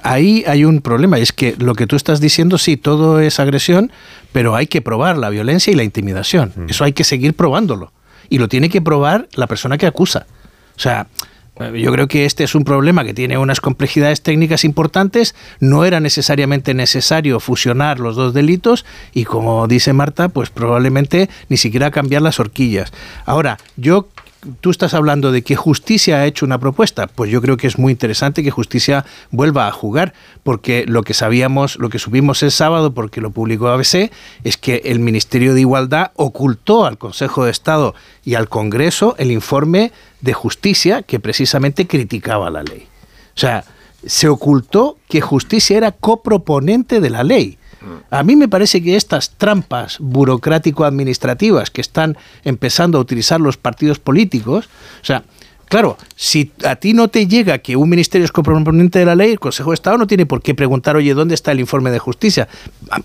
[0.04, 3.92] ahí hay un problema, es que lo que tú estás diciendo, sí, todo es agresión,
[4.32, 6.54] pero hay que probar la violencia y la intimidación.
[6.68, 7.92] Eso hay que seguir probándolo.
[8.30, 10.26] Y lo tiene que probar la persona que acusa.
[10.76, 11.37] O sea, eh,
[11.76, 15.36] yo creo que este es un problema que tiene unas complejidades técnicas importantes.
[15.60, 21.58] No era necesariamente necesario fusionar los dos delitos y, como dice Marta, pues probablemente ni
[21.58, 22.91] siquiera cambiar las horquillas.
[23.26, 24.08] Ahora, yo
[24.62, 27.78] tú estás hablando de que Justicia ha hecho una propuesta, pues yo creo que es
[27.78, 32.52] muy interesante que Justicia vuelva a jugar, porque lo que sabíamos, lo que supimos el
[32.52, 34.12] sábado, porque lo publicó ABC,
[34.44, 39.32] es que el Ministerio de Igualdad ocultó al Consejo de Estado y al Congreso el
[39.32, 42.88] informe de Justicia que precisamente criticaba la ley.
[43.36, 43.64] O sea,
[44.06, 47.57] se ocultó que Justicia era coproponente de la ley.
[48.10, 54.00] A mí me parece que estas trampas burocrático-administrativas que están empezando a utilizar los partidos
[54.00, 54.70] políticos,
[55.02, 55.24] o sea,
[55.66, 59.32] claro, si a ti no te llega que un ministerio es coproponente de la ley,
[59.32, 62.00] el Consejo de Estado no tiene por qué preguntar, oye, ¿dónde está el informe de
[62.00, 62.48] justicia?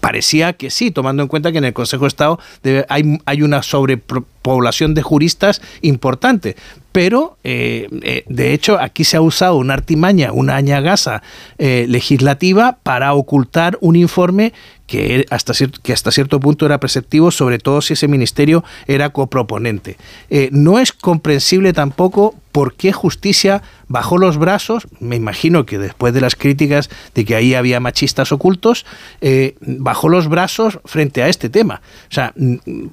[0.01, 2.39] Parecía que sí, tomando en cuenta que en el Consejo de Estado
[2.89, 3.63] hay, hay una
[4.43, 6.57] sobrepoblación de juristas importante.
[6.93, 11.23] Pero, eh, eh, de hecho, aquí se ha usado una artimaña, una añagaza
[11.57, 14.53] eh, legislativa para ocultar un informe
[14.87, 19.09] que hasta, cierto, que hasta cierto punto era preceptivo, sobre todo si ese ministerio era
[19.09, 19.97] coproponente.
[20.29, 26.13] Eh, no es comprensible tampoco por qué justicia bajó los brazos, me imagino que después
[26.13, 28.85] de las críticas de que ahí había machistas ocultos,
[29.61, 31.81] bajó los brazos frente a este tema.
[32.11, 32.35] O sea,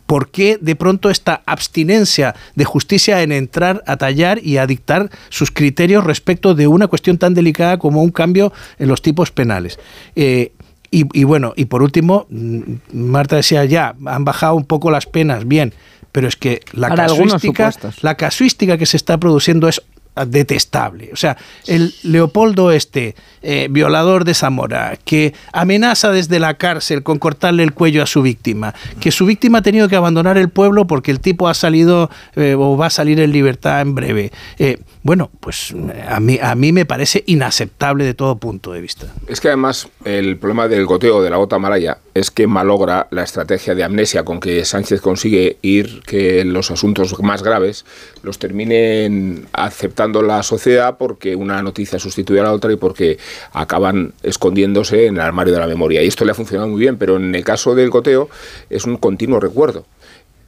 [0.06, 5.10] ¿por qué de pronto esta abstinencia de justicia en entrar a tallar y a dictar
[5.30, 9.80] sus criterios respecto de una cuestión tan delicada como un cambio en los tipos penales?
[10.16, 10.52] Eh,
[10.92, 15.06] y, y bueno, y por último, mm, Marta decía ya, han bajado un poco las
[15.06, 15.74] penas, bien,
[16.12, 17.72] pero es que la casuística,
[18.02, 19.82] la casuística que se está produciendo es
[20.26, 21.10] detestable.
[21.14, 27.20] O sea, el Leopoldo este, eh, violador de Zamora, que amenaza desde la cárcel con
[27.20, 30.88] cortarle el cuello a su víctima, que su víctima ha tenido que abandonar el pueblo
[30.88, 34.32] porque el tipo ha salido eh, o va a salir en libertad en breve.
[34.58, 35.74] Eh, bueno, pues
[36.08, 39.08] a mí, a mí me parece inaceptable de todo punto de vista.
[39.28, 43.24] Es que además el problema del goteo de la gota malaya es que malogra la
[43.24, 47.86] estrategia de amnesia con que Sánchez consigue ir que los asuntos más graves
[48.24, 53.18] los terminen aceptando la sociedad porque una noticia sustituye a la otra y porque
[53.54, 56.02] acaban escondiéndose en el armario de la memoria.
[56.04, 58.30] Y esto le ha funcionado muy bien, pero en el caso del goteo
[58.70, 59.86] es un continuo recuerdo.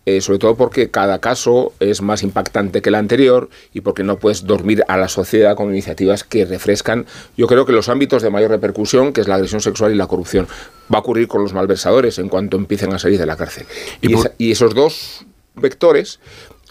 [0.08, 4.18] Eh, sobre todo porque cada caso es más impactante que el anterior y porque no
[4.18, 7.06] puedes dormir a la sociedad con iniciativas que refrescan,
[7.38, 10.08] yo creo que los ámbitos de mayor repercusión, que es la agresión sexual y la
[10.08, 10.48] corrupción,
[10.92, 13.68] va a ocurrir con los malversadores en cuanto empiecen a salir de la cárcel.
[14.02, 16.20] Y, esa- y esos dos vectores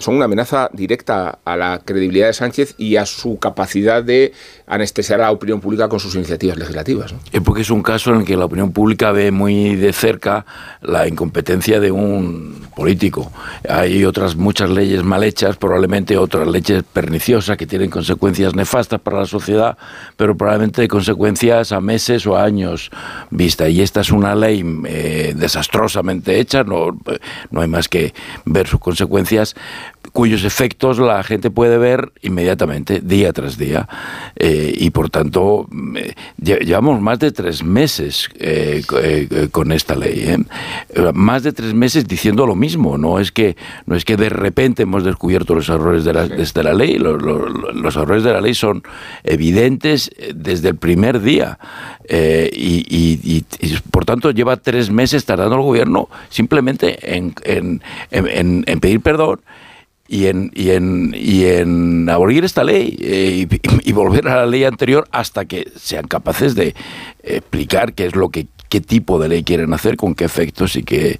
[0.00, 4.32] son una amenaza directa a la credibilidad de Sánchez y a su capacidad de
[4.66, 7.14] anestesiar a la opinión pública con sus iniciativas legislativas.
[7.32, 10.46] Es porque es un caso en el que la opinión pública ve muy de cerca
[10.80, 13.30] la incompetencia de un político.
[13.68, 19.18] Hay otras muchas leyes mal hechas, probablemente otras leyes perniciosas que tienen consecuencias nefastas para
[19.18, 19.76] la sociedad,
[20.16, 22.90] pero probablemente consecuencias a meses o a años
[23.30, 23.68] vista.
[23.68, 26.98] Y esta es una ley eh, desastrosamente hecha, no,
[27.50, 28.14] no hay más que
[28.46, 29.54] ver sus consecuencias
[30.12, 33.88] cuyos efectos la gente puede ver inmediatamente, día tras día.
[34.36, 38.98] Eh, y por tanto, eh, lle- llevamos más de tres meses eh, co-
[39.50, 40.26] con esta ley.
[41.14, 42.98] Más de tres meses diciendo lo mismo.
[42.98, 46.62] No es que, no es que de repente hemos descubierto los errores de la, desde
[46.62, 46.98] la ley.
[46.98, 48.82] Lo- lo- lo- los errores de la ley son
[49.24, 51.58] evidentes desde el primer día.
[52.08, 57.82] Y, y- y- y, por tanto lleva tres meses tardando el gobierno simplemente en, en-
[58.10, 59.40] en- en- en pedir perdón
[60.12, 64.46] y en, y en, y en abolir esta ley eh, y, y volver a la
[64.46, 66.74] ley anterior hasta que sean capaces de
[67.22, 70.84] explicar qué es lo que qué tipo de ley quieren hacer, con qué efectos y
[70.84, 71.18] qué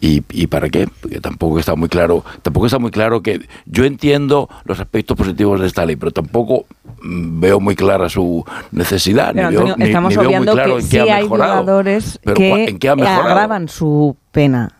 [0.00, 3.84] y, y para qué, porque tampoco está muy claro, tampoco está muy claro que yo
[3.84, 6.66] entiendo los aspectos positivos de esta ley, pero tampoco
[7.02, 10.46] mm, veo muy clara su necesidad, Pero, ni, veo, Antonio, ni- estamos ni veo muy
[10.46, 11.82] claro que en sí qué ha hay mejorado.
[12.24, 13.22] Pero que ¿en qué ha mejorado?
[13.30, 14.75] agravan su pena.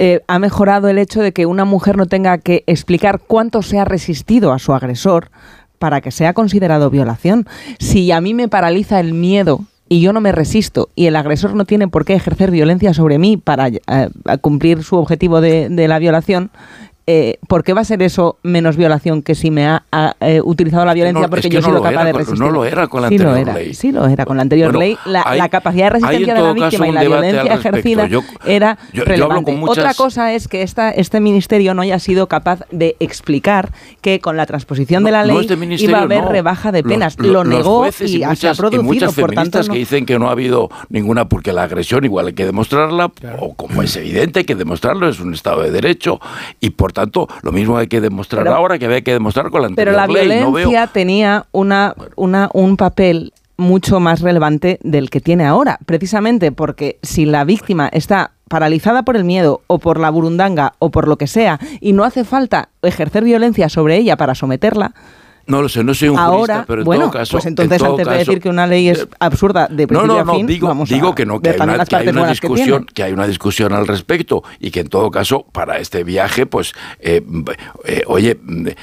[0.00, 3.80] Eh, ha mejorado el hecho de que una mujer no tenga que explicar cuánto se
[3.80, 5.30] ha resistido a su agresor
[5.80, 7.46] para que sea considerado violación.
[7.80, 11.54] Si a mí me paraliza el miedo y yo no me resisto y el agresor
[11.54, 13.80] no tiene por qué ejercer violencia sobre mí para eh,
[14.40, 16.50] cumplir su objetivo de, de la violación,
[17.10, 20.42] eh, ¿por qué va a ser eso menos violación que si me ha, ha, eh,
[20.44, 22.12] utilizado la violencia no, porque es que yo he no sido lo capaz era de
[22.12, 22.40] con- resistir?
[22.46, 23.72] no lo era con la sí lo anterior era, ley.
[23.74, 24.98] Sí lo era con la anterior Bueno, ley.
[25.06, 28.76] La, hay- la capacidad de resistencia de la víctima y la violencia ejercida Yo- era
[28.92, 29.52] yo- relevante.
[29.52, 33.72] con muchas- Otra cosa es que esta, este ministerio no haya sido capaz de explicar
[34.02, 36.28] que con la transposición de la No, ley este iba a haber no.
[36.30, 37.16] rebaja de penas.
[37.18, 38.82] lo- lo los negó y, y se ha muchas, y producido.
[38.82, 42.04] muchas por tanto, feministas no- que dicen que no ha habido ninguna, porque la agresión
[42.04, 45.70] igual hay que demostrarla, o como es evidente hay que demostrarlo, es un Estado de
[45.70, 46.20] Derecho,
[46.60, 49.62] y por tanto lo mismo hay que demostrar Pero- ahora que había que demostrar con
[49.62, 50.38] la anterior Pero la ley.
[50.38, 56.98] Violencia tenía una, una, un papel mucho más relevante del que tiene ahora, precisamente porque
[57.02, 61.16] si la víctima está paralizada por el miedo o por la burundanga o por lo
[61.18, 64.94] que sea y no hace falta ejercer violencia sobre ella para someterla,
[65.48, 67.32] no lo sé, no soy un ahora, jurista, pero en bueno, todo caso...
[67.32, 70.06] pues en entonces todo antes de decir que una ley es absurda de No, principio
[70.06, 72.06] no, a no, fin, digo, vamos a digo que no, que hay, una, que hay
[72.06, 76.04] que discusión, que hay una discusión al respecto y que en todo caso para este
[76.04, 77.22] viaje, pues, eh,
[77.84, 78.38] eh, oye,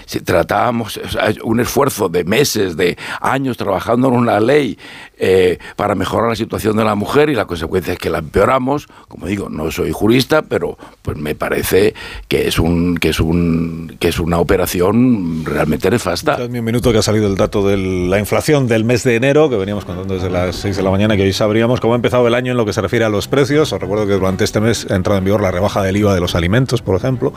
[0.05, 4.77] si tratábamos o sea, un esfuerzo de meses, de años trabajando en una ley
[5.17, 8.87] eh, para mejorar la situación de la mujer y la consecuencia es que la empeoramos,
[9.07, 11.93] como digo, no soy jurista, pero pues me parece
[12.27, 16.37] que es un que es un que es una operación realmente nefasta.
[16.37, 19.49] Dadme un minuto que ha salido el dato de la inflación del mes de enero,
[19.49, 22.27] que veníamos contando desde las 6 de la mañana, que hoy sabríamos cómo ha empezado
[22.27, 23.71] el año en lo que se refiere a los precios.
[23.71, 26.21] Os recuerdo que durante este mes ha entrado en vigor la rebaja del IVA de
[26.21, 27.33] los alimentos, por ejemplo,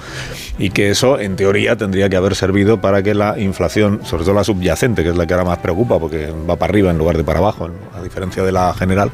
[0.59, 4.35] y que eso, en teoría, tendría que haber servido para que la inflación, sobre todo
[4.35, 7.17] la subyacente, que es la que ahora más preocupa, porque va para arriba en lugar
[7.17, 9.11] de para abajo, a diferencia de la general,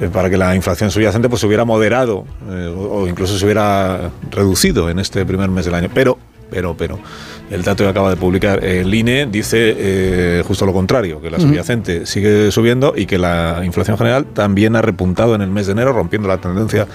[0.00, 3.44] eh, para que la inflación subyacente pues se hubiera moderado eh, o o incluso se
[3.44, 5.88] hubiera reducido en este primer mes del año.
[5.92, 6.18] Pero,
[6.50, 6.98] pero, pero,
[7.50, 11.40] el dato que acaba de publicar el INE dice eh, justo lo contrario, que la
[11.40, 15.72] subyacente sigue subiendo y que la inflación general también ha repuntado en el mes de
[15.72, 16.86] enero, rompiendo la tendencia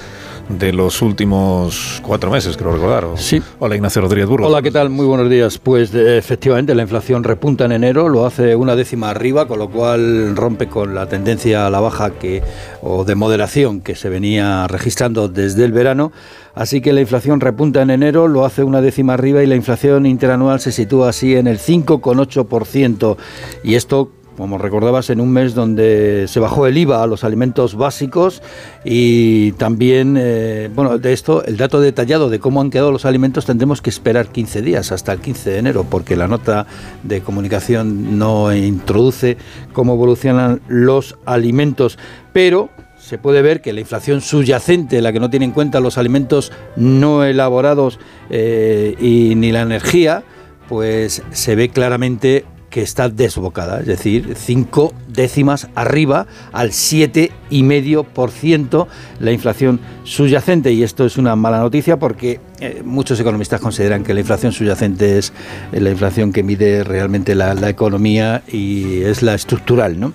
[0.50, 3.06] de los últimos cuatro meses, creo recordar.
[3.06, 3.42] o- Sí.
[3.60, 4.48] Hola Ignacio Rodríguez Burgos.
[4.50, 4.90] Hola, ¿qué tal?
[4.92, 5.58] Muy buenos días.
[5.58, 10.36] Pues efectivamente la inflación repunta en enero, lo hace una décima arriba, con lo cual
[10.36, 12.44] rompe con la tendencia a la baja que
[12.82, 16.12] o de moderación que se venía registrando desde el verano.
[16.54, 20.06] Así que la inflación repunta en enero, lo hace una décima arriba y la inflación
[20.06, 23.18] interanual se sitúa así en el 5,8%.
[23.64, 27.76] Y esto como recordabas, en un mes donde se bajó el IVA a los alimentos
[27.76, 28.42] básicos
[28.84, 33.46] y también, eh, bueno, de esto, el dato detallado de cómo han quedado los alimentos
[33.46, 36.68] tendremos que esperar 15 días, hasta el 15 de enero, porque la nota
[37.04, 39.38] de comunicación no introduce
[39.74, 41.98] cómo evolucionan los alimentos,
[42.34, 45.98] pero se puede ver que la inflación subyacente, la que no tiene en cuenta los
[45.98, 50.24] alimentos no elaborados eh, y ni la energía,
[50.68, 52.46] pues se ve claramente
[52.76, 58.88] que está desbocada, es decir, cinco décimas arriba al 7,5%
[59.22, 60.74] la inflación subyacente.
[60.74, 65.18] Y esto es una mala noticia porque eh, muchos economistas consideran que la inflación subyacente
[65.18, 65.32] es
[65.72, 69.98] eh, la inflación que mide realmente la, la economía y es la estructural.
[69.98, 70.12] ¿no?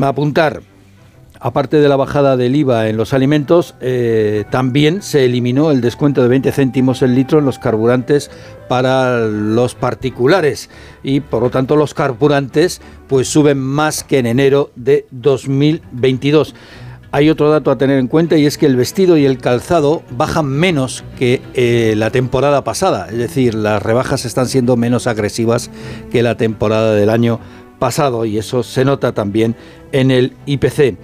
[0.00, 0.62] Apuntar
[1.42, 6.20] Aparte de la bajada del IVA en los alimentos, eh, también se eliminó el descuento
[6.20, 8.30] de 20 céntimos el litro en los carburantes
[8.68, 10.68] para los particulares
[11.02, 16.54] y por lo tanto los carburantes pues suben más que en enero de 2022.
[17.10, 20.02] Hay otro dato a tener en cuenta y es que el vestido y el calzado
[20.10, 25.70] bajan menos que eh, la temporada pasada, es decir, las rebajas están siendo menos agresivas
[26.12, 27.40] que la temporada del año
[27.78, 29.56] pasado y eso se nota también
[29.90, 30.98] en el IPC.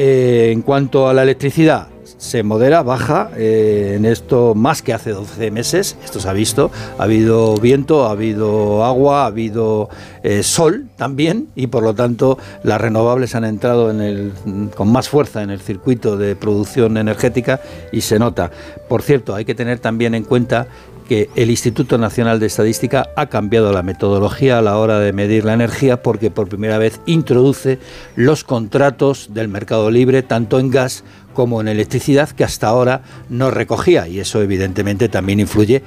[0.00, 5.10] Eh, en cuanto a la electricidad, se modera, baja eh, en esto más que hace
[5.10, 9.88] 12 meses, esto se ha visto, ha habido viento, ha habido agua, ha habido
[10.22, 14.32] eh, sol también y por lo tanto las renovables han entrado en el,
[14.76, 18.52] con más fuerza en el circuito de producción energética y se nota.
[18.88, 20.68] Por cierto, hay que tener también en cuenta
[21.08, 25.44] que el Instituto Nacional de Estadística ha cambiado la metodología a la hora de medir
[25.44, 27.78] la energía porque por primera vez introduce
[28.14, 31.02] los contratos del mercado libre tanto en gas
[31.34, 35.82] como en electricidad que hasta ahora no recogía y eso evidentemente también influye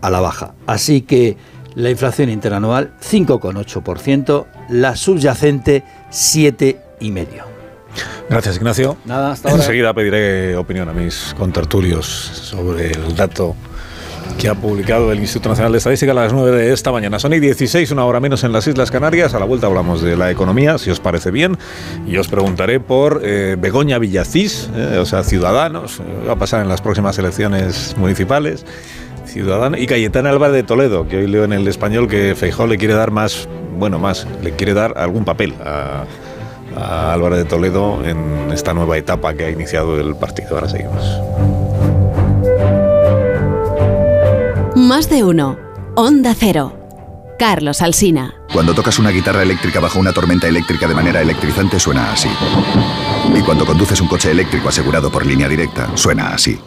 [0.00, 0.54] a la baja.
[0.66, 1.36] Así que
[1.74, 7.44] la inflación interanual 5,8%, la subyacente 7,5%.
[8.28, 8.96] Gracias, Ignacio.
[9.04, 9.62] Nada, hasta ahora.
[9.62, 13.54] Enseguida pediré opinión a mis contertulios sobre el dato
[14.38, 17.18] que ha publicado el Instituto Nacional de Estadística a las 9 de esta mañana.
[17.18, 19.34] Son y 16, una hora menos en las Islas Canarias.
[19.34, 21.56] A la vuelta hablamos de la economía, si os parece bien.
[22.06, 26.00] Y os preguntaré por eh, Begoña Villacís, eh, o sea, Ciudadanos.
[26.00, 28.64] eh, va a pasar en las próximas elecciones municipales.
[29.26, 32.78] Ciudadano y Cayetana Álvarez de Toledo, que hoy leo en el español que Feijó le
[32.78, 36.04] quiere dar más, bueno, más, le quiere dar algún papel a,
[36.76, 40.50] a Álvarez de Toledo en esta nueva etapa que ha iniciado el partido.
[40.54, 41.20] Ahora seguimos.
[44.94, 45.58] Más de uno.
[45.96, 46.72] Onda Cero.
[47.36, 48.32] Carlos Alsina.
[48.52, 52.28] Cuando tocas una guitarra eléctrica bajo una tormenta eléctrica de manera electrizante suena así.
[53.34, 56.60] Y cuando conduces un coche eléctrico asegurado por línea directa, suena así.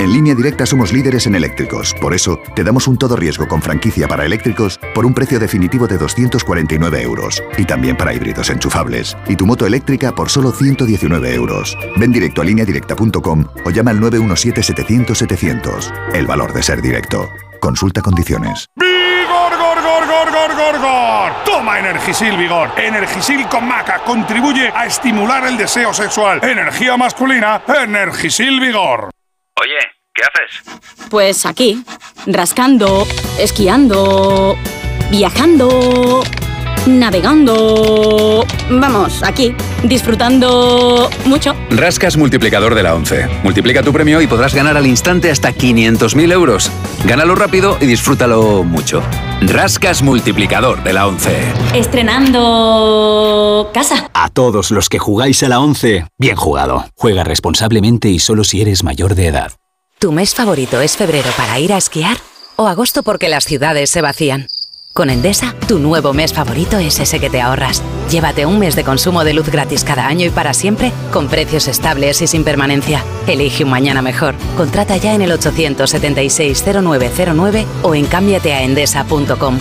[0.00, 1.94] En línea directa somos líderes en eléctricos.
[2.00, 5.86] Por eso, te damos un todo riesgo con franquicia para eléctricos por un precio definitivo
[5.86, 7.42] de 249 euros.
[7.56, 9.16] Y también para híbridos enchufables.
[9.28, 11.78] Y tu moto eléctrica por solo 119 euros.
[11.96, 15.92] Ven directo a lineadirecta.com o llama al 917-700-700.
[16.12, 17.30] El valor de ser directo.
[17.60, 18.66] Consulta condiciones.
[18.76, 21.32] ¡Vigor, gor, gor, gor, gor, gor, gor!
[21.46, 22.68] Toma Energisil Vigor.
[22.76, 26.40] Energisil con maca contribuye a estimular el deseo sexual.
[26.42, 29.08] Energía masculina, Energisil Vigor.
[29.60, 29.78] Oye,
[30.14, 30.80] ¿qué haces?
[31.10, 31.84] Pues aquí,
[32.26, 33.06] rascando,
[33.38, 34.56] esquiando,
[35.10, 36.22] viajando,
[36.86, 38.44] navegando.
[38.70, 41.54] Vamos, aquí, disfrutando mucho.
[41.70, 43.40] Rascas multiplicador de la 11.
[43.42, 46.70] Multiplica tu premio y podrás ganar al instante hasta 500.000 euros.
[47.04, 49.02] Gánalo rápido y disfrútalo mucho.
[49.42, 51.36] Rascas multiplicador de la 11.
[51.74, 54.10] Estrenando casa.
[54.14, 56.86] A todos los que jugáis a la 11, bien jugado.
[56.96, 59.52] Juega responsablemente y solo si eres mayor de edad.
[59.98, 62.16] ¿Tu mes favorito es febrero para ir a esquiar?
[62.56, 64.48] ¿O agosto porque las ciudades se vacían?
[64.96, 67.82] Con Endesa, tu nuevo mes favorito es ese que te ahorras.
[68.12, 71.66] Llévate un mes de consumo de luz gratis cada año y para siempre, con precios
[71.66, 73.02] estables y sin permanencia.
[73.26, 74.36] Elige un mañana mejor.
[74.56, 79.58] Contrata ya en el 876-0909 o en cámbiateaendesa.com.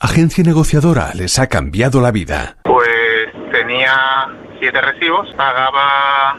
[0.00, 2.56] Agencia negociadora les ha cambiado la vida.
[2.64, 6.38] Pues tenía siete recibos, pagaba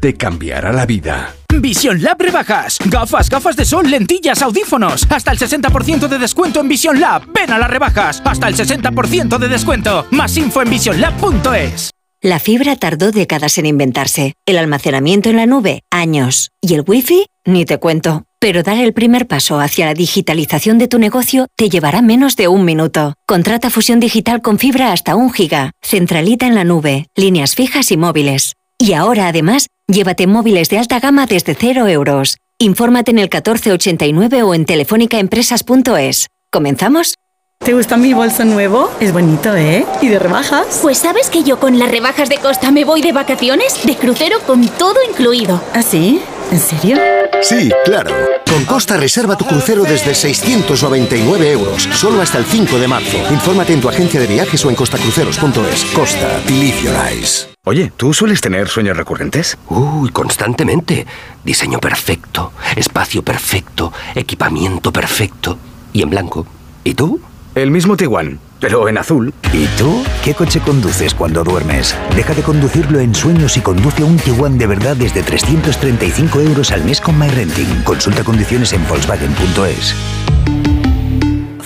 [0.00, 1.34] Te cambiará la vida.
[1.60, 2.78] Vision Lab rebajas.
[2.84, 5.06] Gafas, gafas de sol, lentillas, audífonos.
[5.10, 7.22] Hasta el 60% de descuento en Vision Lab.
[7.32, 8.22] Ven a las rebajas.
[8.24, 10.06] Hasta el 60% de descuento.
[10.10, 11.90] Más info en visionlab.es.
[12.22, 17.26] La fibra tardó décadas en inventarse, el almacenamiento en la nube, años, y el wifi,
[17.44, 18.24] ni te cuento.
[18.40, 22.48] Pero dar el primer paso hacia la digitalización de tu negocio te llevará menos de
[22.48, 23.14] un minuto.
[23.26, 27.96] Contrata fusión digital con fibra hasta un giga, centralita en la nube, líneas fijas y
[27.96, 28.54] móviles.
[28.78, 32.36] Y ahora, además, llévate móviles de alta gama desde 0 euros.
[32.58, 36.26] Infórmate en el 1489 o en telefónicaempresas.es.
[36.50, 37.14] ¿Comenzamos?
[37.58, 38.90] ¿Te gusta mi bolso nuevo?
[39.00, 39.84] Es bonito, ¿eh?
[40.02, 40.80] ¿Y de rebajas?
[40.82, 44.38] Pues sabes que yo con las rebajas de Costa me voy de vacaciones, de crucero
[44.46, 45.60] con todo incluido.
[45.74, 46.20] ¿Ah, sí?
[46.52, 46.98] ¿En serio?
[47.42, 48.14] Sí, claro.
[48.48, 53.18] Con Costa reserva tu crucero desde 699 euros, solo hasta el 5 de marzo.
[53.30, 55.84] Infórmate en tu agencia de viajes o en costacruceros.es.
[55.86, 56.40] Costa,
[56.82, 57.48] your eyes.
[57.68, 59.58] Oye, ¿tú sueles tener sueños recurrentes?
[59.68, 61.04] Uy, constantemente.
[61.42, 65.58] Diseño perfecto, espacio perfecto, equipamiento perfecto
[65.92, 66.46] y en blanco.
[66.84, 67.20] ¿Y tú?
[67.56, 69.34] El mismo Tiguan, pero en azul.
[69.52, 70.04] ¿Y tú?
[70.22, 71.96] ¿Qué coche conduces cuando duermes?
[72.14, 76.84] Deja de conducirlo en sueños y conduce un Tiguan de verdad desde 335 euros al
[76.84, 77.82] mes con MyRenting.
[77.82, 79.92] Consulta condiciones en Volkswagen.es.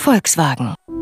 [0.03, 0.80] Volkswagen.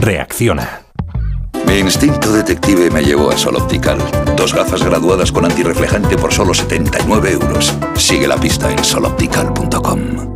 [0.00, 0.82] Reacciona.
[1.66, 3.98] Mi instinto detective me llevó a Sol Optical.
[4.36, 7.74] Dos gafas graduadas con antirreflejante por solo 79 euros.
[7.96, 10.35] Sigue la pista en soloptical.com.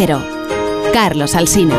[0.00, 0.22] Cero.
[0.92, 1.74] Carlos Alsina.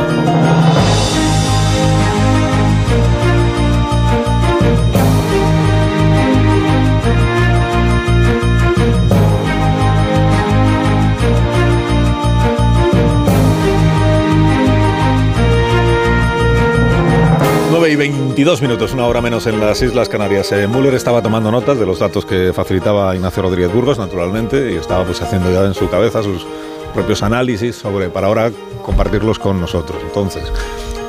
[17.87, 20.51] y 22 minutos, una hora menos en las Islas Canarias.
[20.51, 24.75] Eh, Müller estaba tomando notas de los datos que facilitaba Ignacio Rodríguez Burgos, naturalmente, y
[24.75, 26.45] estaba pues haciendo ya en su cabeza sus
[26.93, 28.51] propios análisis sobre para ahora
[28.83, 30.01] compartirlos con nosotros.
[30.03, 30.43] Entonces,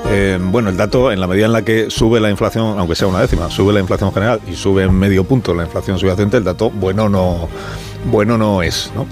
[0.09, 3.09] eh, bueno, el dato, en la medida en la que sube la inflación, aunque sea
[3.09, 6.45] una décima, sube la inflación general y sube en medio punto la inflación subyacente, el
[6.45, 7.49] dato bueno no,
[8.11, 9.07] bueno no es, ¿no?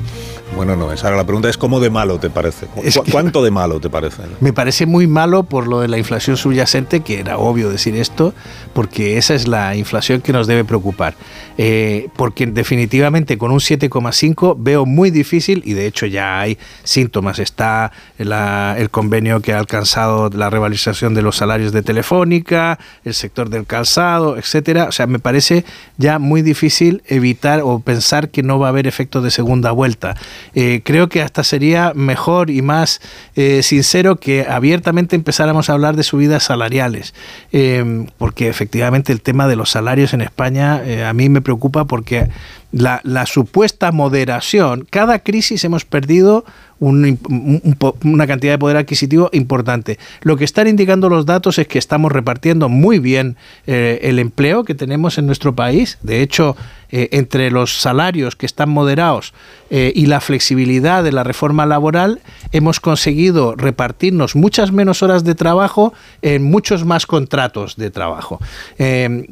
[0.57, 1.05] Bueno, no es.
[1.05, 2.67] Ahora la pregunta es cómo de malo te parece.
[3.11, 4.23] ¿Cuánto de malo te parece?
[4.41, 8.35] Me parece muy malo por lo de la inflación subyacente, que era obvio decir esto,
[8.73, 11.15] porque esa es la inflación que nos debe preocupar.
[11.59, 17.39] Eh, porque definitivamente con un 7,5 veo muy difícil, y de hecho ya hay síntomas,
[17.39, 23.51] está el convenio que ha alcanzado la revalorización de los salarios de Telefónica, el sector
[23.51, 24.87] del calzado, etcétera.
[24.89, 25.65] O sea, me parece
[25.97, 30.17] ya muy difícil evitar o pensar que no va a haber efecto de segunda vuelta.
[30.55, 33.01] Eh, creo que hasta sería mejor y más
[33.37, 37.15] eh, sincero que abiertamente empezáramos a hablar de subidas salariales,
[37.53, 42.29] eh, porque efectivamente el tema de los salarios en España a mí me preocupa porque
[42.73, 46.45] la, la, supuesta moderación, cada crisis hemos perdido
[46.81, 49.99] una cantidad de poder adquisitivo importante.
[50.23, 54.65] Lo que están indicando los datos es que estamos repartiendo muy bien eh, el empleo
[54.65, 55.99] que tenemos en nuestro país.
[56.03, 56.57] De hecho,
[56.91, 59.35] eh, entre los salarios que están moderados
[59.71, 62.21] eh, y la flexibilidad de la reforma laboral,
[62.53, 68.41] hemos conseguido repartirnos muchas menos horas de trabajo en muchos más contratos de trabajo.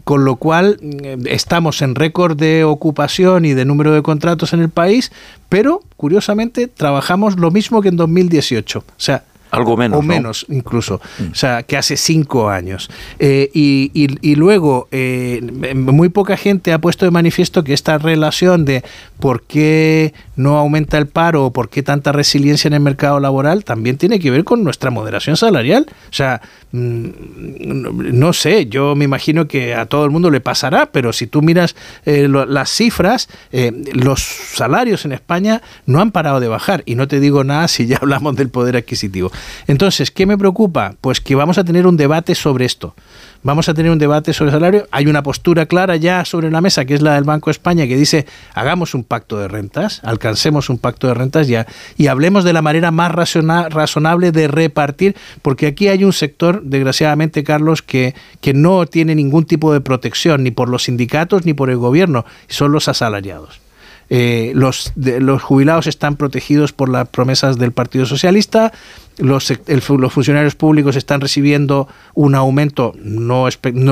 [0.05, 0.79] con lo cual,
[1.27, 5.13] estamos en récord de ocupación y de número de contratos en el país,
[5.49, 8.79] pero curiosamente trabajamos lo mismo que en 2018.
[8.79, 9.99] O sea, algo menos.
[9.99, 11.01] O menos, incluso.
[11.19, 11.31] Mm.
[11.33, 12.91] O sea, que hace cinco años.
[13.19, 15.41] Eh, y, luego, eh,
[15.75, 18.85] muy poca gente ha puesto de manifiesto que esta relación de
[19.21, 23.65] por qué no aumenta el paro o por qué tanta resiliencia en el mercado laboral
[23.65, 25.87] también tiene que ver con nuestra moderación salarial.
[26.11, 26.43] O sea,
[26.73, 27.09] mm,
[28.19, 31.41] no, sé, yo me imagino que a todo el mundo le pasará, pero si tú
[31.41, 33.29] miras eh, las cifras,
[33.95, 36.83] los salarios en España no han parado de bajar.
[36.87, 39.31] Y no te digo nada si ya hablamos del poder adquisitivo.
[39.67, 40.95] Entonces, ¿qué me preocupa?
[41.01, 42.95] Pues que vamos a tener un debate sobre esto.
[43.43, 44.89] Vamos a tener un debate sobre el salario.
[44.91, 47.87] Hay una postura clara ya sobre la mesa, que es la del Banco de España,
[47.87, 51.67] que dice, hagamos un pacto de rentas, alcancemos un pacto de rentas ya,
[51.97, 57.45] y hablemos de la manera más razonable de repartir, porque aquí hay un sector, desgraciadamente,
[57.45, 61.71] Carlos, que, que no tiene ningún tipo de protección, ni por los sindicatos ni por
[61.71, 63.66] el gobierno, son los asalariados.
[64.09, 68.73] Eh, los, los jubilados están protegidos por las promesas del Partido Socialista,
[69.19, 73.49] los, los funcionarios públicos están recibiendo un aumento no,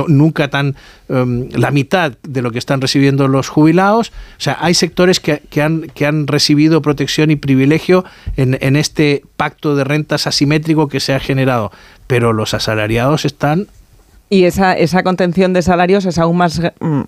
[0.09, 0.77] nunca tan
[1.09, 4.11] em, la mitad de lo que están recibiendo los jubilados.
[4.39, 8.05] O sea, hay sectores que, que, han, que han recibido protección y privilegio
[8.37, 11.73] en, en este pacto de rentas asimétrico que se ha generado,
[12.07, 13.67] pero los asalariados están...
[14.31, 17.03] Y esa, esa contención de salarios es aún más mm,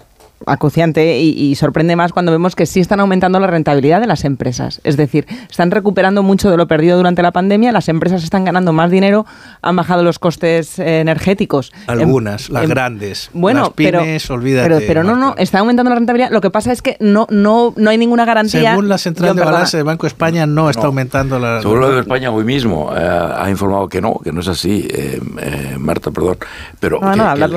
[0.44, 4.80] acuciante y, sorprende más cuando vemos que sí están aumentando la rentabilidad de las empresas.
[4.84, 8.72] Es decir, están recuperando mucho de lo perdido durante la pandemia, las empresas están ganando
[8.72, 9.24] más dinero,
[9.62, 11.72] han bajado los costes eh, energéticos.
[11.86, 13.30] Algunas, las grandes.
[13.32, 16.30] Bueno, las pymes, pero, pero, no, no, está aumentando la rentabilidad.
[16.30, 18.70] Lo que pasa es que no, no, no hay ninguna garantía.
[18.70, 21.62] Según la central de balance del Banco de España, no, está aumentando la.
[21.62, 24.86] Según lo de España hoy mismo eh, ha informado que no, que no es así,
[24.92, 25.20] eh,
[25.78, 26.36] Marta, perdón,
[26.78, 27.00] pero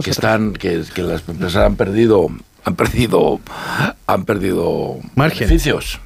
[0.01, 2.29] que, están, que, que las empresas han perdido
[2.63, 3.39] han perdido,
[4.07, 5.99] han perdido beneficios.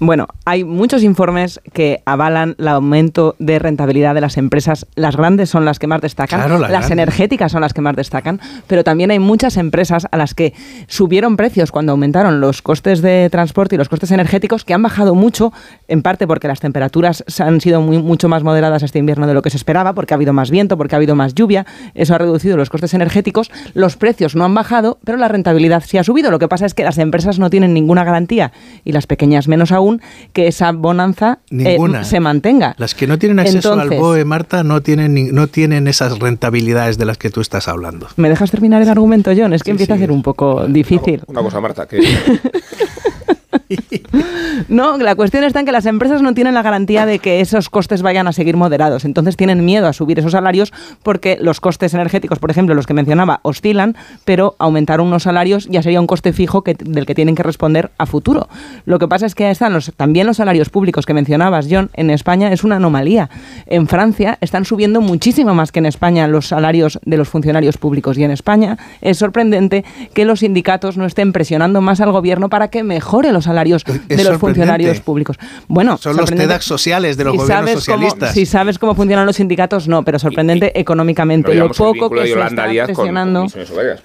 [0.00, 4.86] Bueno, hay muchos informes que avalan el aumento de rentabilidad de las empresas.
[4.96, 8.82] Las grandes son las que más destacan, las energéticas son las que más destacan, pero
[8.82, 10.52] también hay muchas empresas a las que
[10.88, 15.14] subieron precios cuando aumentaron los costes de transporte y los costes energéticos, que han bajado
[15.14, 15.52] mucho,
[15.86, 19.42] en parte porque las temperaturas han sido muy, mucho más moderadas este invierno de lo
[19.42, 21.66] que se esperaba, porque ha habido más viento, porque ha habido más lluvia.
[21.94, 23.50] Eso ha reducido los costes energéticos.
[23.74, 26.30] Los precios no han bajado, pero la rentabilidad sí ha subido.
[26.30, 28.52] Lo que pasa es que las empresas no tienen ninguna garantía
[28.84, 29.83] y las pequeñas menos aún
[30.32, 32.74] que esa bonanza eh, se mantenga.
[32.78, 37.04] Las que no tienen acceso al BOE, Marta, no tienen, no tienen esas rentabilidades de
[37.04, 38.08] las que tú estás hablando.
[38.16, 39.52] ¿Me dejas terminar el argumento, John?
[39.52, 41.22] Es que empieza a ser un poco difícil.
[41.26, 42.00] Una, cosa, Marta, que...
[44.68, 47.70] no, la cuestión está en que las empresas no tienen la garantía de que esos
[47.70, 49.04] costes vayan a seguir moderados.
[49.04, 52.94] Entonces tienen miedo a subir esos salarios porque los costes energéticos, por ejemplo, los que
[52.94, 57.34] mencionaba, oscilan, pero aumentar unos salarios ya sería un coste fijo que, del que tienen
[57.34, 58.48] que responder a futuro.
[58.84, 62.10] Lo que pasa es que están los, también los salarios públicos que mencionabas, John, en
[62.10, 63.30] España es una anomalía.
[63.66, 68.18] En Francia están subiendo muchísimo más que en España los salarios de los funcionarios públicos
[68.18, 72.68] y en España es sorprendente que los sindicatos no estén presionando más al gobierno para
[72.68, 75.36] que mejore los salarios de los funcionarios públicos.
[75.68, 78.32] Bueno, son los TEDx sociales de los gobiernos socialistas.
[78.32, 81.54] si sabes cómo funcionan los sindicatos, no, pero sorprendente económicamente.
[81.54, 83.46] Lo poco que se está presionando,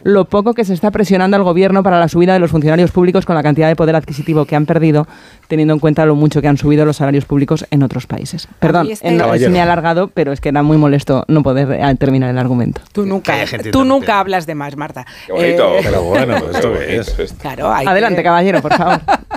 [0.04, 3.26] lo poco que se está presionando al gobierno para la subida de los funcionarios públicos
[3.26, 5.08] con la cantidad de poder adquisitivo que han perdido,
[5.48, 8.48] teniendo en cuenta lo mucho que han subido los salarios públicos en otros países.
[8.60, 9.50] Perdón, este...
[9.50, 12.82] me ha alargado, pero es que era muy molesto no poder eh, terminar el argumento.
[12.92, 13.36] Tú nunca,
[13.72, 15.06] tú nunca hablas de más, Marta.
[15.26, 17.34] Qué bonito, eh, pero bueno, esto es.
[17.34, 19.00] Claro, Adelante, caballero, por favor.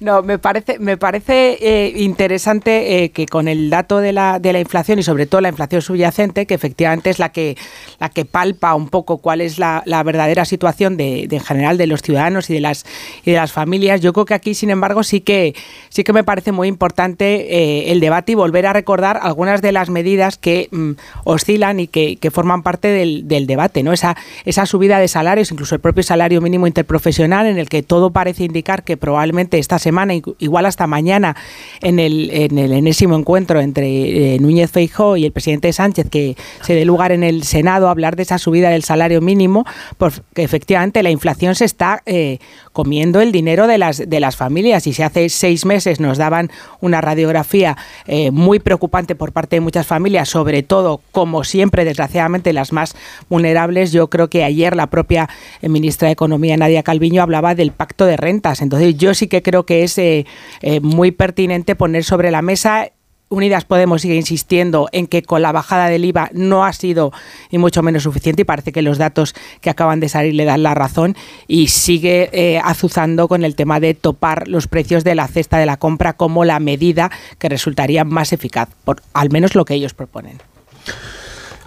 [0.00, 4.52] No, me parece, me parece eh, interesante eh, que con el dato de la, de
[4.52, 7.56] la inflación y sobre todo la inflación subyacente, que efectivamente es la que,
[8.00, 12.02] la que palpa un poco cuál es la, verdadera situación de, en general de los
[12.02, 12.84] ciudadanos y de las
[13.24, 15.54] y de las familias, yo creo que aquí, sin embargo, sí que
[15.88, 19.72] sí que me parece muy importante eh, el debate y volver a recordar algunas de
[19.72, 20.92] las medidas que mm,
[21.24, 23.92] oscilan y que, forman parte del, del, debate, ¿no?
[23.92, 28.10] Esa, esa subida de salarios, incluso el propio salario mínimo interprofesional, en el que todo
[28.10, 31.36] parece indicar que probablemente esta semana, igual hasta mañana,
[31.80, 36.36] en el, en el enésimo encuentro entre eh, Núñez Feijó y el presidente Sánchez, que
[36.62, 39.64] se dé lugar en el Senado, a hablar de esa subida del salario mínimo,
[39.98, 42.38] porque efectivamente la inflación se está eh,
[42.72, 44.86] comiendo el dinero de las, de las familias.
[44.86, 47.76] Y si hace seis meses nos daban una radiografía
[48.06, 52.96] eh, muy preocupante por parte de muchas familias, sobre todo, como siempre, desgraciadamente, las más
[53.28, 55.28] vulnerables, yo creo que ayer la propia
[55.62, 58.60] ministra de Economía, Nadia Calviño, hablaba del pacto de rentas.
[58.60, 60.26] Entonces, yo sí que creo que es eh,
[60.60, 62.90] eh, muy pertinente poner sobre la mesa
[63.30, 67.10] Unidas Podemos sigue insistiendo en que con la bajada del IVA no ha sido
[67.50, 70.62] ni mucho menos suficiente y parece que los datos que acaban de salir le dan
[70.62, 71.16] la razón
[71.48, 75.66] y sigue eh, azuzando con el tema de topar los precios de la cesta de
[75.66, 79.94] la compra como la medida que resultaría más eficaz, por al menos lo que ellos
[79.94, 80.38] proponen.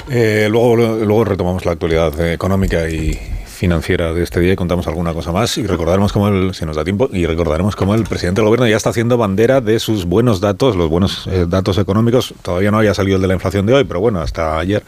[0.08, 3.20] luego retomamos la actualidad económica y,
[3.58, 6.76] financiera de este día y contamos alguna cosa más y recordaremos cómo el, si nos
[6.76, 10.06] da tiempo, y recordaremos cómo el presidente del gobierno ya está haciendo bandera de sus
[10.06, 12.36] buenos datos, los buenos eh, datos económicos.
[12.44, 14.84] Todavía no había salido el de la inflación de hoy, pero bueno, hasta ayer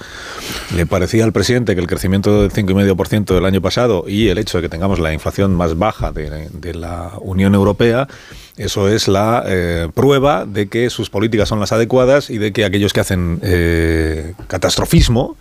[0.75, 4.59] le parecía al presidente que el crecimiento del 5,5% del año pasado y el hecho
[4.59, 8.07] de que tengamos la inflación más baja de, la Unión Europea
[8.55, 12.65] eso es la eh, prueba de que sus políticas son las adecuadas y de que
[12.65, 15.37] aquellos que hacen eh, catastrofismo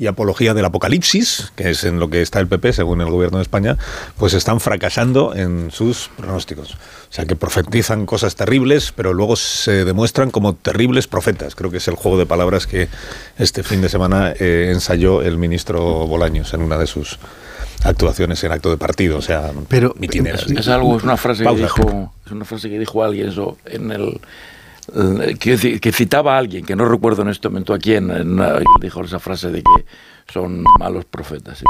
[0.00, 3.36] y apología del apocalipsis, que es en lo que está el PP, según el gobierno
[3.36, 3.76] de España,
[4.16, 6.72] pues están fracasando en sus pronósticos.
[6.72, 11.54] O sea, que profetizan cosas terribles, pero luego se demuestran como terribles profetas.
[11.54, 12.88] Creo que es el juego de palabras que
[13.36, 17.18] este fin de semana eh, ensayó el ministro Bolaños en una de sus
[17.84, 19.94] actuaciones en acto de partido, o sea, pero,
[20.56, 23.90] Es, algo, es una frase que dijo, es una frase que dijo alguien eso en
[23.90, 24.18] el
[24.94, 28.10] eh, que, citaba a alguien, que no recuerdo en este momento a quién,
[28.80, 29.84] dijo esa frase de que
[30.32, 31.62] son malos profetas.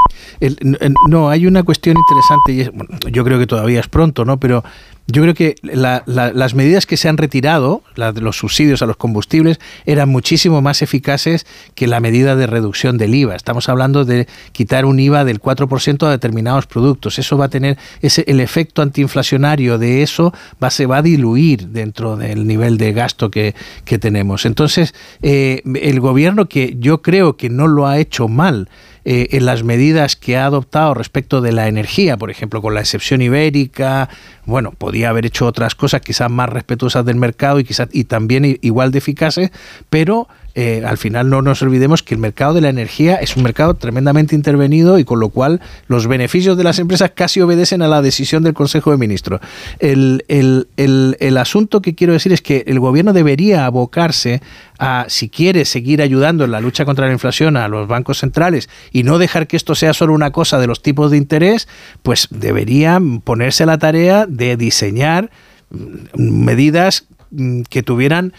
[1.08, 2.70] no, hay una cuestión interesante y es,
[3.12, 4.38] yo creo que todavía es pronto, ¿no?
[4.38, 4.62] Pero
[5.06, 10.08] yo creo que las medidas que se han retirado, los subsidios a los combustibles, eran
[10.08, 13.34] muchísimo más eficaces que la medida de reducción del IVA.
[13.34, 17.18] Estamos hablando de quitar un IVA del 4% a determinados productos.
[17.18, 20.32] Eso va a tener, ese, el efecto antiinflacionario de eso
[20.62, 23.54] va, se va a diluir dentro del nivel de gasto que,
[24.00, 24.46] tenemos.
[24.46, 28.68] Entonces, eh, el gobierno que yo creo que no lo ha hecho mal,
[29.04, 32.80] eh, en las medidas que ha adoptado respecto de la energía, por ejemplo, con la
[32.80, 34.08] excepción ibérica,
[34.44, 38.58] bueno, podía haber hecho otras cosas quizás más respetuosas del mercado y quizás y también
[38.60, 39.50] igual de eficaces,
[39.88, 43.42] pero eh, al final no nos olvidemos que el mercado de la energía es un
[43.42, 47.88] mercado tremendamente intervenido y con lo cual los beneficios de las empresas casi obedecen a
[47.88, 49.40] la decisión del Consejo de Ministros.
[49.78, 54.40] El, el, el, el asunto que quiero decir es que el gobierno debería abocarse
[54.78, 58.68] a, si quiere seguir ayudando en la lucha contra la inflación a los bancos centrales
[58.92, 61.68] y no dejar que esto sea solo una cosa de los tipos de interés,
[62.02, 65.30] pues deberían ponerse a la tarea de diseñar
[65.70, 68.32] mm, medidas mm, que tuvieran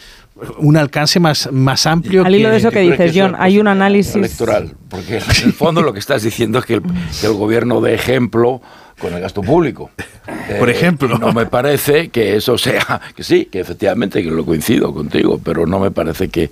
[0.58, 2.26] un alcance más, más amplio.
[2.26, 5.82] Al hilo de eso que dices, John, hay un análisis electoral, porque en el fondo
[5.82, 8.62] lo que estás diciendo es que el, que el gobierno de ejemplo
[9.00, 9.90] con el gasto público.
[10.60, 11.18] Por ejemplo.
[11.18, 15.66] No me parece que eso sea, que sí, que efectivamente que lo coincido contigo, pero
[15.66, 16.50] no me parece que,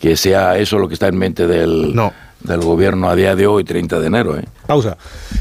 [0.00, 1.94] que sea eso lo que está en mente del,
[2.44, 4.38] del gobierno a día de hoy, 30 de enero.
[4.38, 4.44] ¿eh?
[4.66, 4.96] Pausa.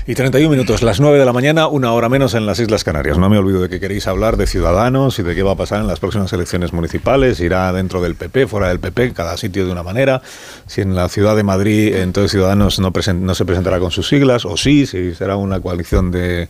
[0.08, 3.18] Y 31 minutos, las 9 de la mañana, una hora menos en las Islas Canarias.
[3.18, 5.82] No me olvido de que queréis hablar de ciudadanos y de qué va a pasar
[5.82, 7.40] en las próximas elecciones municipales.
[7.40, 10.22] Irá dentro del PP, fuera del PP, cada sitio de una manera.
[10.68, 14.46] Si en la ciudad de Madrid, entonces Ciudadanos no, no se presentará con sus siglas,
[14.46, 16.50] o sí, si será una coalición de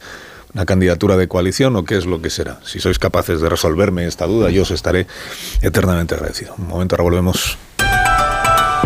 [0.53, 2.59] una candidatura de coalición o qué es lo que será.
[2.63, 5.07] Si sois capaces de resolverme esta duda, yo os estaré
[5.61, 6.55] eternamente agradecido.
[6.57, 7.57] Un momento, ahora volvemos.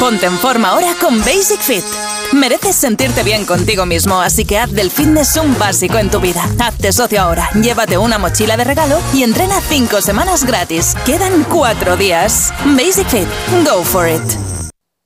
[0.00, 1.84] Ponte en forma ahora con Basic Fit.
[2.32, 6.46] Mereces sentirte bien contigo mismo, así que haz del fitness un básico en tu vida.
[6.58, 10.94] Hazte socio ahora, llévate una mochila de regalo y entrena 5 semanas gratis.
[11.06, 12.52] Quedan 4 días.
[12.76, 13.28] Basic Fit,
[13.64, 14.43] go for it.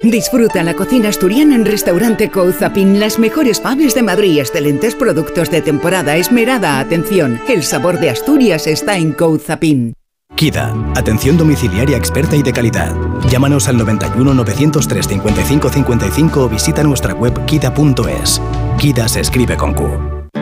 [0.00, 3.00] Disfruta la cocina asturiana en Restaurante Couzapin.
[3.00, 7.40] Las mejores faves de Madrid, excelentes productos de temporada, esmerada atención.
[7.48, 9.94] El sabor de Asturias está en Couzapin.
[10.36, 12.94] KIDA, atención domiciliaria experta y de calidad.
[13.30, 18.42] Llámanos al 91 903 55 55 o visita nuestra web kida.es.
[18.78, 20.13] KIDA se escribe con Q.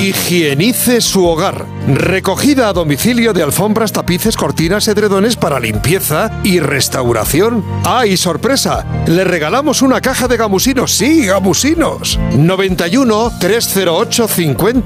[0.00, 1.66] Higienice su hogar.
[1.86, 7.64] Recogida a domicilio de alfombras, tapices, cortinas, edredones para limpieza y restauración.
[7.84, 8.84] ¡Ay, sorpresa!
[9.06, 10.92] Le regalamos una caja de gamusinos.
[10.92, 12.18] Sí, gamusinos.
[12.36, 14.82] 91 308 5000.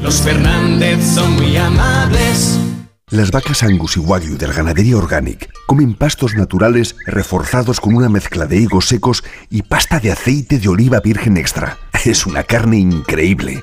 [0.00, 2.58] Los Fernández son muy amables.
[3.10, 8.08] Las vacas Angus y Wagyu de la ganadería Organic comen pastos naturales reforzados con una
[8.08, 11.78] mezcla de higos secos y pasta de aceite de oliva virgen extra.
[12.04, 13.62] Es una carne increíble.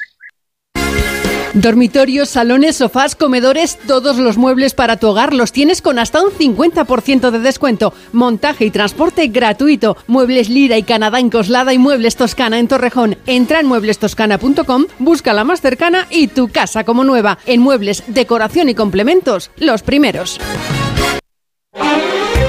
[1.53, 6.31] Dormitorios, salones, sofás, comedores, todos los muebles para tu hogar los tienes con hasta un
[6.31, 7.93] 50% de descuento.
[8.13, 9.97] Montaje y transporte gratuito.
[10.07, 13.17] Muebles Lira y Canadá en Coslada y Muebles Toscana en Torrejón.
[13.25, 17.37] Entra en mueblestoscana.com, busca la más cercana y tu casa como nueva.
[17.45, 20.39] En muebles, decoración y complementos, los primeros.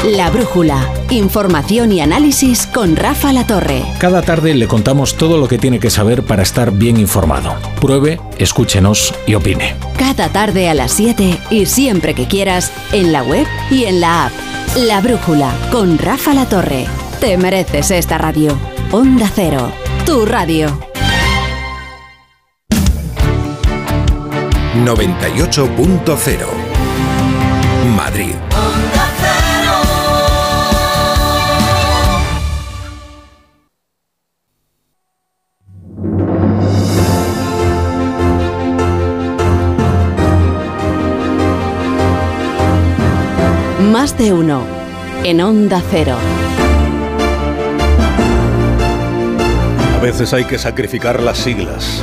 [0.04, 0.92] La Brújula.
[1.10, 3.84] Información y análisis con Rafa La Torre.
[3.98, 7.54] Cada tarde le contamos todo lo que tiene que saber para estar bien informado.
[7.80, 9.76] Pruebe, escúchenos y opine.
[9.96, 14.26] Cada tarde a las 7 y siempre que quieras en la web y en la
[14.26, 14.32] app.
[14.74, 16.86] La Brújula con Rafa La Torre.
[17.20, 18.58] Te mereces esta radio.
[18.90, 19.70] Onda Cero,
[20.04, 20.66] tu radio.
[24.84, 26.46] 98.0
[27.96, 28.34] Madrid.
[44.02, 44.64] Más de uno
[45.22, 46.16] en Onda Cero.
[49.96, 52.02] A veces hay que sacrificar las siglas.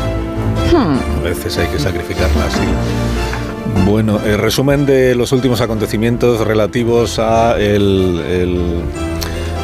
[0.71, 0.97] Hmm.
[1.19, 3.85] A veces hay que sacrificar las siglas.
[3.85, 8.81] Bueno, el resumen de los últimos acontecimientos relativos a el, el,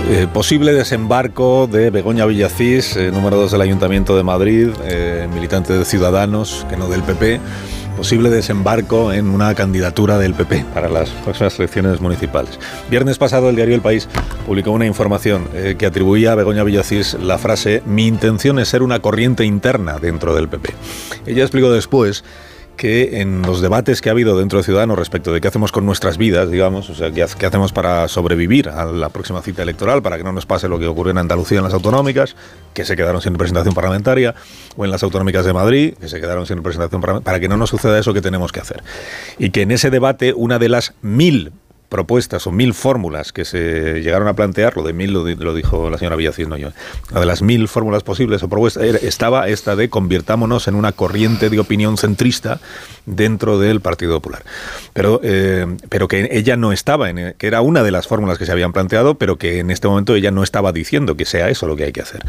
[0.09, 5.71] eh, posible desembarco de Begoña Villacís, eh, número 2 del Ayuntamiento de Madrid, eh, militante
[5.71, 7.39] de Ciudadanos, que no del PP
[7.95, 12.59] posible desembarco en una candidatura del PP para las próximas elecciones municipales.
[12.89, 14.07] Viernes pasado el diario El País
[14.45, 18.83] publicó una información eh, que atribuía a Begoña Villacís la frase mi intención es ser
[18.83, 20.73] una corriente interna dentro del PP.
[21.25, 22.23] Ella explicó después
[22.75, 25.85] que en los debates que ha habido dentro de Ciudadanos respecto de qué hacemos con
[25.85, 30.17] nuestras vidas, digamos, o sea, qué, hacemos para sobrevivir a la próxima cita electoral, para
[30.17, 32.35] que no nos pase lo que ocurrió en Andalucía en las autonómicas,
[32.73, 34.35] que se quedaron sin representación parlamentaria,
[34.75, 37.57] o en las autonómicas de Madrid, que se quedaron sin representación parlamentaria, para que no
[37.57, 38.83] nos suceda eso que tenemos que hacer.
[39.39, 41.51] Y que en ese debate una de las mil
[41.89, 45.97] propuestas o mil fórmulas que se llegaron a plantear, lo de mil lo, dijo la
[45.97, 46.69] señora Villacís, no yo,
[47.11, 51.49] una de las mil fórmulas posibles o propuestas estaba esta de convirtámonos en una corriente
[51.49, 52.59] de opinión centrista
[53.05, 54.43] dentro del Partido Popular.
[54.93, 58.45] Pero, eh, pero que ella no estaba, en, que era una de las fórmulas que
[58.45, 61.67] se habían planteado, pero que en este momento ella no estaba diciendo que sea eso
[61.67, 62.21] lo que hay que hacer.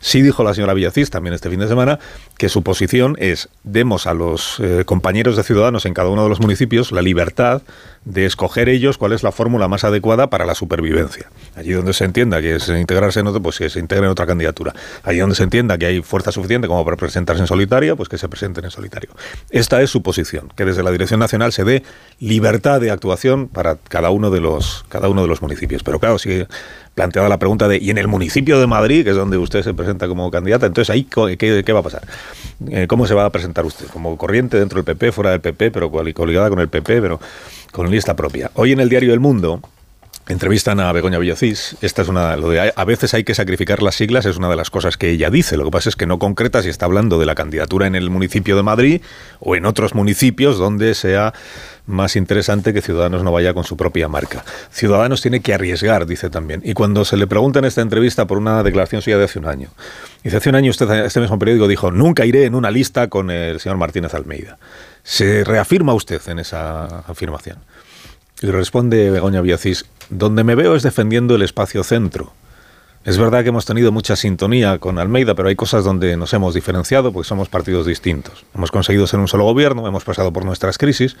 [0.00, 1.98] Sí dijo la señora Villacís también este fin de semana
[2.36, 6.28] que su posición es demos a los eh, compañeros de Ciudadanos en cada uno de
[6.28, 7.62] los municipios la libertad
[8.04, 11.28] de escoger ellos cuál es la fórmula más adecuada para la supervivencia.
[11.56, 14.26] Allí donde se entienda que es integrarse en otro, pues que se integre en otra
[14.26, 14.72] candidatura.
[15.02, 18.16] Allí donde se entienda que hay fuerza suficiente como para presentarse en solitario, pues que
[18.16, 19.10] se presenten en solitario.
[19.50, 21.82] Esta es su posición, que desde la Dirección Nacional se dé
[22.18, 25.82] libertad de actuación para cada uno de los, cada uno de los municipios.
[25.82, 26.46] Pero claro, si
[26.94, 29.74] planteada la pregunta de, ¿y en el municipio de Madrid, que es donde usted se
[29.74, 30.66] presenta como candidata?
[30.66, 32.02] Entonces, ahí, ¿qué, qué va a pasar?
[32.70, 33.86] Eh, ¿Cómo se va a presentar usted?
[33.88, 37.20] ¿Como corriente dentro del PP, fuera del PP, pero coligada con el PP, pero
[37.72, 38.50] con lista propia?
[38.54, 39.60] Hoy en el diario El Mundo,
[40.26, 41.76] Entrevistan a Begoña Villacís.
[41.82, 42.34] Esta es una.
[42.36, 45.10] Lo de a veces hay que sacrificar las siglas, es una de las cosas que
[45.10, 45.58] ella dice.
[45.58, 48.08] Lo que pasa es que no concreta si está hablando de la candidatura en el
[48.08, 49.02] municipio de Madrid
[49.38, 51.34] o en otros municipios donde sea
[51.86, 54.44] más interesante que Ciudadanos no vaya con su propia marca.
[54.70, 56.62] Ciudadanos tiene que arriesgar, dice también.
[56.64, 59.46] Y cuando se le pregunta en esta entrevista por una declaración suya de hace un
[59.46, 59.68] año,
[60.22, 63.30] dice, hace un año usted, este mismo periódico dijo, nunca iré en una lista con
[63.30, 64.58] el señor Martínez Almeida.
[65.02, 67.58] ¿Se reafirma usted en esa afirmación?
[68.40, 72.32] Y responde Begoña Villacís, donde me veo es defendiendo el espacio centro.
[73.04, 76.54] Es verdad que hemos tenido mucha sintonía con Almeida, pero hay cosas donde nos hemos
[76.54, 78.46] diferenciado porque somos partidos distintos.
[78.54, 81.14] Hemos conseguido ser un solo gobierno, hemos pasado por nuestras crisis,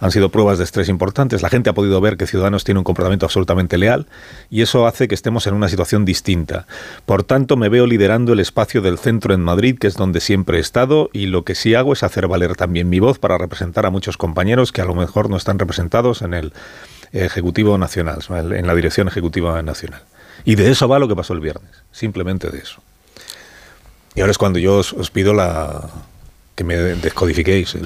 [0.00, 2.84] han sido pruebas de estrés importantes, la gente ha podido ver que Ciudadanos tiene un
[2.84, 4.06] comportamiento absolutamente leal
[4.50, 6.66] y eso hace que estemos en una situación distinta.
[7.06, 10.58] Por tanto, me veo liderando el espacio del centro en Madrid, que es donde siempre
[10.58, 13.86] he estado, y lo que sí hago es hacer valer también mi voz para representar
[13.86, 16.52] a muchos compañeros que a lo mejor no están representados en el
[17.12, 20.02] Ejecutivo Nacional, en la Dirección Ejecutiva Nacional.
[20.44, 22.82] Y de eso va lo que pasó el viernes, simplemente de eso.
[24.14, 25.88] Y ahora es cuando yo os, pido la
[26.54, 27.76] que me descodifiquéis.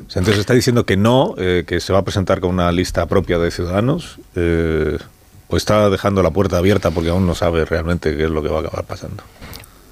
[0.00, 3.38] Entonces está diciendo que no, eh, que se va a presentar con una lista propia
[3.38, 4.98] de ciudadanos, eh,
[5.48, 8.48] o está dejando la puerta abierta porque aún no sabe realmente qué es lo que
[8.48, 9.22] va a acabar pasando.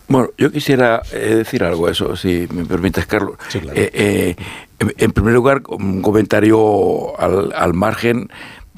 [0.09, 3.37] Bueno, yo quisiera eh, decir algo eso, si me permites, Carlos.
[3.53, 8.29] en, primer lugar, un comentario al, al margen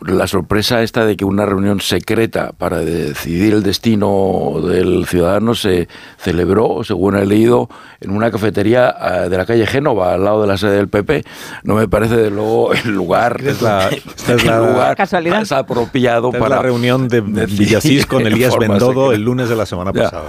[0.06, 5.88] la sorpresa esta de que una reunión secreta para decidir el destino del ciudadano se
[6.18, 7.68] celebró, según he leído,
[8.00, 11.24] en una cafetería eh, de la calle Génova, al lado de la sede del PP.
[11.64, 13.88] No me parece de luego el lugar, es la,
[14.28, 15.40] es la lugar casualidad.
[15.40, 19.92] más apropiado para la reunión de, Villacís con Elías Bendodo el lunes de la semana
[19.92, 20.28] pasada.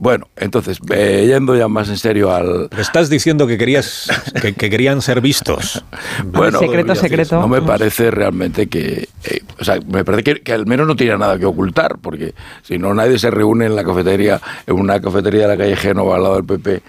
[0.00, 2.70] Bueno, entonces, eh, yendo ya más en serio al...
[2.78, 4.08] Estás diciendo que querías
[4.40, 5.84] que, querían ser vistos.
[6.24, 7.38] bueno, secreto, secreto.
[7.38, 9.10] No me parece realmente que...
[9.24, 12.32] Eh, o sea, me parece que, al menos no tiene nada que ocultar, porque
[12.62, 16.16] si no nadie se reúne en la cafetería, en una cafetería de la calle Génova
[16.16, 16.82] al lado del PP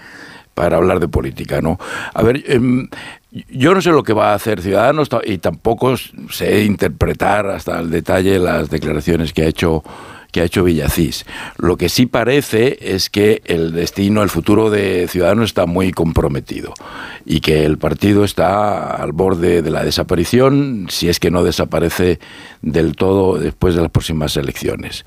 [0.54, 1.78] para hablar de política, ¿no?
[2.14, 2.88] A ver, em,
[3.50, 5.98] yo no sé lo que va a hacer Ciudadanos y tampoco
[6.30, 9.84] sé interpretar hasta el detalle las declaraciones que ha hecho
[10.32, 11.26] que ha hecho Villacís.
[11.58, 16.72] Lo que sí parece es que el destino, el futuro de Ciudadanos está muy comprometido
[17.24, 22.18] y que el partido está al borde de la desaparición si es que no desaparece
[22.62, 25.04] del todo después de las próximas elecciones.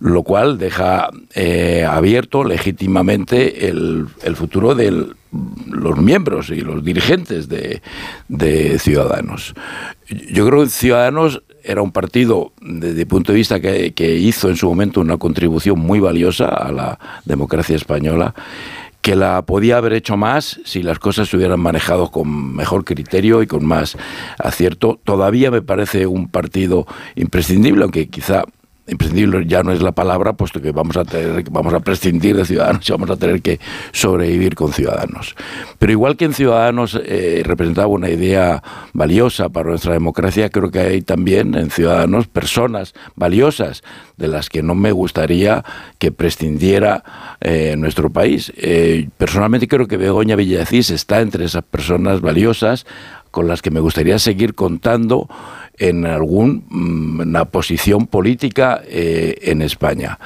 [0.00, 5.06] Lo cual deja eh, abierto legítimamente el, futuro de
[5.70, 7.80] los miembros y los dirigentes de,
[8.28, 9.54] de Ciudadanos.
[10.08, 14.68] Yo creo que Ciudadanos era un partido, desde punto de vista que, hizo en su
[14.68, 18.34] momento una contribución muy valiosa a la democracia española,
[19.00, 23.42] que la podía haber hecho más si las cosas se hubieran manejado con mejor criterio
[23.42, 23.96] y con más
[24.38, 24.98] acierto.
[25.04, 28.44] Todavía me parece un partido imprescindible, aunque quizá
[28.86, 32.44] imprescindible ya no es la palabra, puesto que vamos a tener, vamos a prescindir de
[32.44, 33.58] ciudadanos y vamos a tener que
[33.92, 35.34] sobrevivir con ciudadanos.
[35.78, 38.62] Pero igual que en Ciudadanos eh, representaba una idea
[38.92, 43.82] valiosa para nuestra democracia, creo que hay también en Ciudadanos personas valiosas
[44.16, 45.64] de las que no me gustaría
[45.98, 47.04] que prescindiera
[47.40, 48.52] eh, nuestro país.
[48.56, 52.86] Eh, personalmente creo que Begoña Villacís está entre esas personas valiosas
[53.30, 55.28] con las que me gustaría seguir contando
[55.78, 60.18] en alguna posición política eh, en España.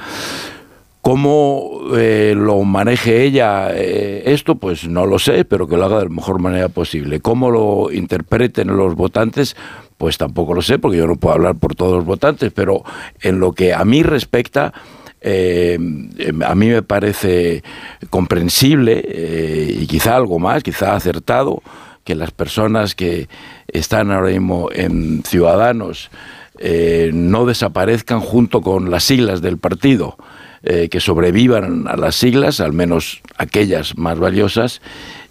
[1.01, 4.55] ¿Cómo eh, lo maneje ella eh, esto?
[4.55, 7.19] Pues no lo sé, pero que lo haga de la mejor manera posible.
[7.21, 9.55] ¿Cómo lo interpreten los votantes?
[9.97, 12.83] Pues tampoco lo sé, porque yo no puedo hablar por todos los votantes, pero
[13.21, 14.73] en lo que a mí respecta,
[15.21, 17.63] a mí me parece
[18.09, 21.61] comprensible y quizá algo más, quizá acertado,
[22.09, 23.29] que las personas que
[23.67, 26.09] están ahora mismo en Ciudadanos
[26.57, 30.17] eh, no desaparezcan junto con las siglas del partido,
[30.63, 34.81] eh, que sobrevivan a las siglas, al menos aquellas más valiosas,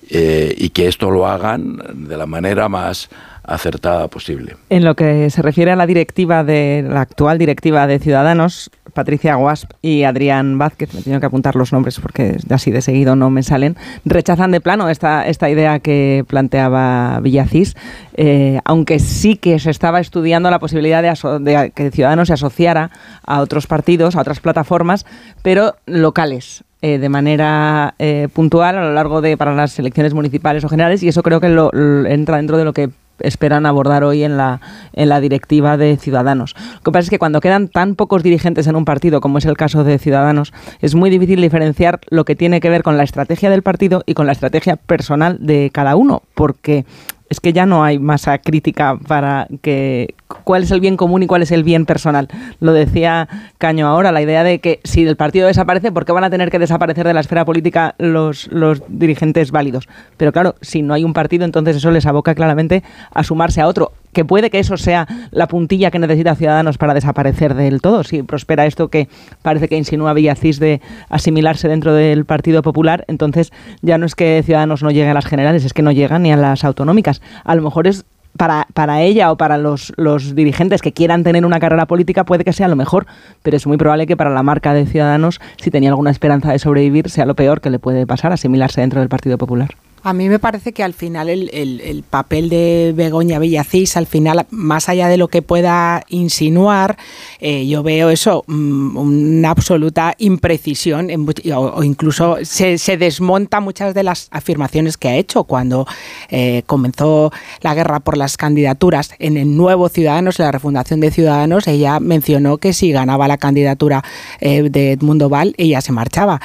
[0.09, 3.11] eh, y que esto lo hagan de la manera más
[3.49, 4.57] acertada posible.
[4.71, 9.35] En lo que se refiere a la directiva de la actual directiva de Ciudadanos, Patricia
[9.37, 13.31] Guasp y Adrián Vázquez, me tengo que apuntar los nombres porque así de seguido no
[13.31, 17.77] me salen, rechazan de plano esta, esta idea que planteaba Villacís,
[18.15, 22.91] eh, aunque sí que se estaba estudiando la posibilidad de, que Ciudadanos se asociara
[23.27, 25.07] a otros partidos, a otras plataformas,
[25.43, 26.65] pero locales.
[26.81, 31.03] Eh, de manera eh, puntual a lo largo de para las elecciones municipales o generales
[31.03, 31.73] y eso creo que lo,
[32.07, 32.91] entra dentro de lo que
[33.21, 34.61] esperan abordar hoy en la,
[34.93, 36.55] en la directiva de Ciudadanos.
[36.75, 39.45] Lo que pasa es que cuando quedan tan pocos dirigentes en un partido, como es
[39.45, 43.05] el caso de Ciudadanos, es muy difícil diferenciar lo que tiene que ver con la
[43.05, 46.85] estrategia del partido y con la estrategia personal de cada uno, porque
[47.29, 50.15] es que ya no hay masa crítica para que
[50.45, 52.29] cuál es el bien común y cuál es el bien personal.
[52.61, 56.25] Lo decía Caño ahora, la idea de que si el partido desaparece, ¿por qué van
[56.25, 59.89] a tener que desaparecer de la esfera política los, los dirigentes válidos?
[60.17, 63.67] Pero claro, si no hay un partido, entonces eso les aboca claramente a sumarse a
[63.67, 68.05] otro que puede que eso sea la puntilla que necesita Ciudadanos para desaparecer del todo.
[68.05, 69.09] Si prospera esto que
[69.43, 73.53] parece que insinúa Villacís de asimilarse dentro del Partido Popular, entonces
[73.83, 76.33] ya no es que Ciudadanos no llegue a las generales, es que no llega ni
[76.33, 77.23] a las autonómicas.
[77.45, 78.05] A lo mejor es
[78.37, 82.45] para, para ella o para los, los, dirigentes que quieran tener una carrera política puede
[82.45, 83.07] que sea lo mejor,
[83.43, 86.59] pero es muy probable que para la marca de Ciudadanos, si tenía alguna esperanza de
[86.59, 89.71] sobrevivir, sea lo peor que le puede pasar, asimilarse dentro del Partido Popular.
[90.03, 94.47] A mí me parece que al final el, el, papel de Begoña Villacís, al final,
[94.51, 96.97] más allá de lo que pueda insinuar,
[97.41, 101.09] eh, yo veo eso, mm, una absoluta imprecisión
[101.55, 105.87] o, incluso se, se, desmonta muchas de las afirmaciones que ha hecho cuando
[106.31, 111.11] eh, comenzó la guerra por las candidaturas en el nuevo Ciudadanos, en la refundación de
[111.11, 114.05] Ciudadanos, ella mencionó que si ganaba la candidatura
[114.41, 116.41] eh, de Edmundo Val, ella se marchaba.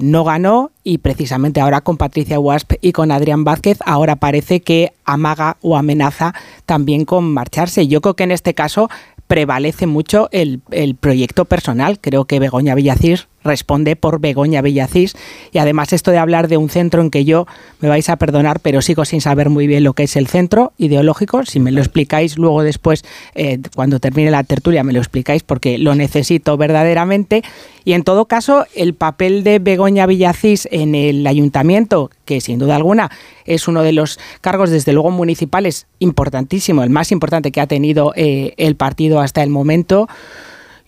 [0.00, 4.92] no ganó y precisamente ahora con Patricia Wasp y con Adrián Vázquez, ahora parece que
[5.04, 6.34] amaga o amenaza
[6.66, 7.86] también con marcharse.
[7.88, 8.88] Yo creo que en este caso
[9.26, 12.00] prevalece mucho el, el proyecto personal.
[12.00, 15.16] Creo que Begoña Villacís responde por Begoña Villacís.
[15.52, 17.46] Y además esto de hablar de un centro en que yo,
[17.80, 20.72] me vais a perdonar, pero sigo sin saber muy bien lo que es el centro
[20.78, 21.44] ideológico.
[21.44, 25.78] Si me lo explicáis luego después, eh, cuando termine la tertulia, me lo explicáis porque
[25.78, 27.42] lo necesito verdaderamente.
[27.84, 32.76] Y en todo caso, el papel de Begoña Villacís en el ayuntamiento, que sin duda
[32.76, 33.10] alguna
[33.44, 38.12] es uno de los cargos, desde luego, municipales importantísimo, el más importante que ha tenido
[38.16, 40.08] eh, el partido hasta el momento,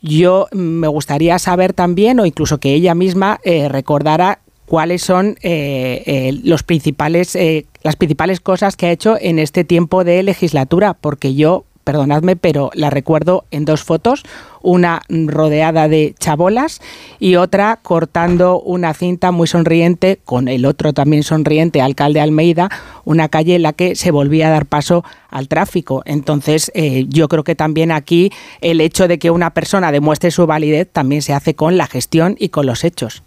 [0.02, 6.02] yo me gustaría saber también, o incluso que ella misma eh, recordara cuáles son eh,
[6.06, 7.38] eh, los principales,
[7.82, 12.70] las principales cosas que ha hecho en este tiempo de legislatura, porque yo perdonadme, pero
[12.74, 14.22] la recuerdo en dos fotos,
[14.62, 16.80] una rodeada de chabolas
[17.18, 22.68] y otra cortando una cinta muy sonriente con el otro también sonriente, alcalde Almeida,
[23.04, 26.02] una calle en la que se volvía a dar paso al tráfico.
[26.04, 28.30] Entonces, eh, yo creo que también aquí
[28.60, 32.36] el hecho de que una persona demuestre su validez también se hace con la gestión
[32.38, 33.22] y con los hechos.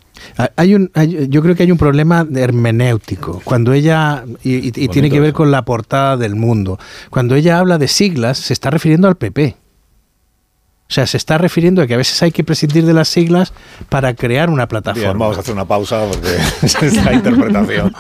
[0.56, 0.92] Hay un,
[1.30, 3.42] yo creo que hay un problema hermenéutico.
[3.44, 7.88] Cuando ella, y, tiene que ver con la portada del mundo, cuando ella habla de
[7.88, 9.56] siglas, se está refiriendo al PP.
[10.88, 13.54] O sea, se está refiriendo a que a veces hay que prescindir de las siglas
[13.90, 15.14] para crear una plataforma.
[15.14, 17.92] vamos a hacer una pausa porque es la interpretación.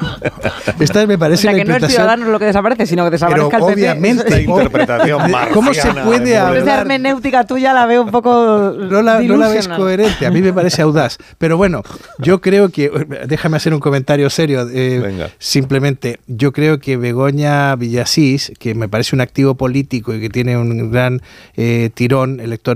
[0.79, 3.57] Esta me parece o sea, que no es Ciudadanos lo que desaparece, sino que desaparezca
[3.57, 3.73] el PP.
[3.73, 4.29] obviamente.
[4.29, 6.61] La interpretación ¿Cómo se puede hablar?
[6.61, 10.43] Esa hermenéutica tuya la veo un poco no la, no la ves coherente, a mí
[10.43, 11.17] me parece audaz.
[11.39, 11.81] Pero bueno,
[12.19, 12.91] yo creo que...
[13.27, 14.67] Déjame hacer un comentario serio.
[14.71, 20.29] Eh, simplemente, yo creo que Begoña Villasís, que me parece un activo político y que
[20.29, 21.21] tiene un gran
[21.55, 22.74] eh, tirón electoral,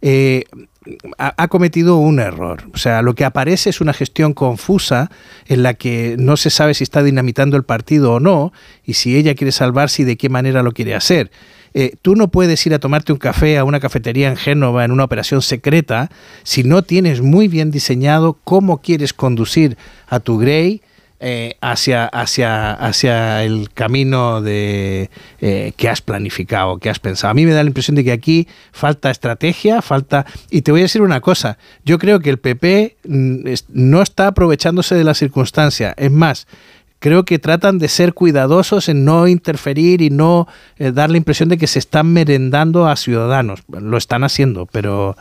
[0.00, 0.44] eh,
[1.18, 2.64] ha, cometido un error.
[2.74, 5.10] O sea, lo que aparece es una gestión confusa
[5.46, 8.52] en la que no se sabe si está dinamitando el partido o no,
[8.84, 11.30] y si ella quiere salvarse y de qué manera lo quiere hacer.
[11.76, 14.92] Eh, tú no puedes ir a tomarte un café a una cafetería en Génova en
[14.92, 16.08] una operación secreta
[16.44, 19.76] si no tienes muy bien diseñado cómo quieres conducir
[20.06, 20.82] a tu Grey
[21.20, 25.10] eh, hacia, hacia, hacia el camino de,
[25.40, 27.30] eh, que has planificado, que has pensado.
[27.30, 30.26] A mí me da la impresión de que aquí falta estrategia, falta...
[30.50, 34.26] Y te voy a decir una cosa, yo creo que el PP mm, no está
[34.26, 36.48] aprovechándose de la circunstancia, es más,
[36.98, 40.48] creo que tratan de ser cuidadosos en no interferir y no
[40.78, 43.62] eh, dar la impresión de que se están merendando a ciudadanos.
[43.68, 45.16] Lo están haciendo, pero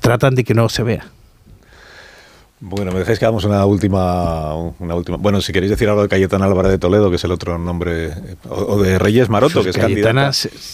[0.00, 1.06] tratan de que no se vea.
[2.62, 5.16] Bueno, me dejáis que hagamos una última, una última.
[5.16, 8.12] Bueno, si queréis decir algo de Cayetana Álvarez de Toledo, que es el otro nombre,
[8.50, 10.30] o, de Reyes Maroto, que es candidata.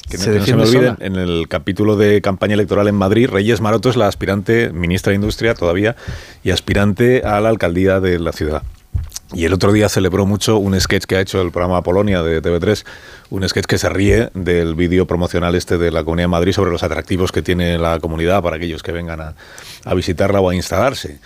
[0.08, 3.94] que no, se me en el capítulo de campaña electoral en Madrid, Reyes Maroto es
[3.94, 5.94] la aspirante ministra de Industria todavía
[6.42, 8.64] y aspirante a la alcaldía de la ciudad.
[9.32, 12.42] Y el otro día celebró mucho un sketch que ha hecho el programa Polonia de
[12.42, 12.84] TV3,
[13.30, 16.70] un sketch que se ríe del vídeo promocional este de la Comunidad de Madrid sobre
[16.70, 19.34] los atractivos que tiene la comunidad para aquellos que vengan a,
[19.84, 21.18] a visitarla o a instalarse.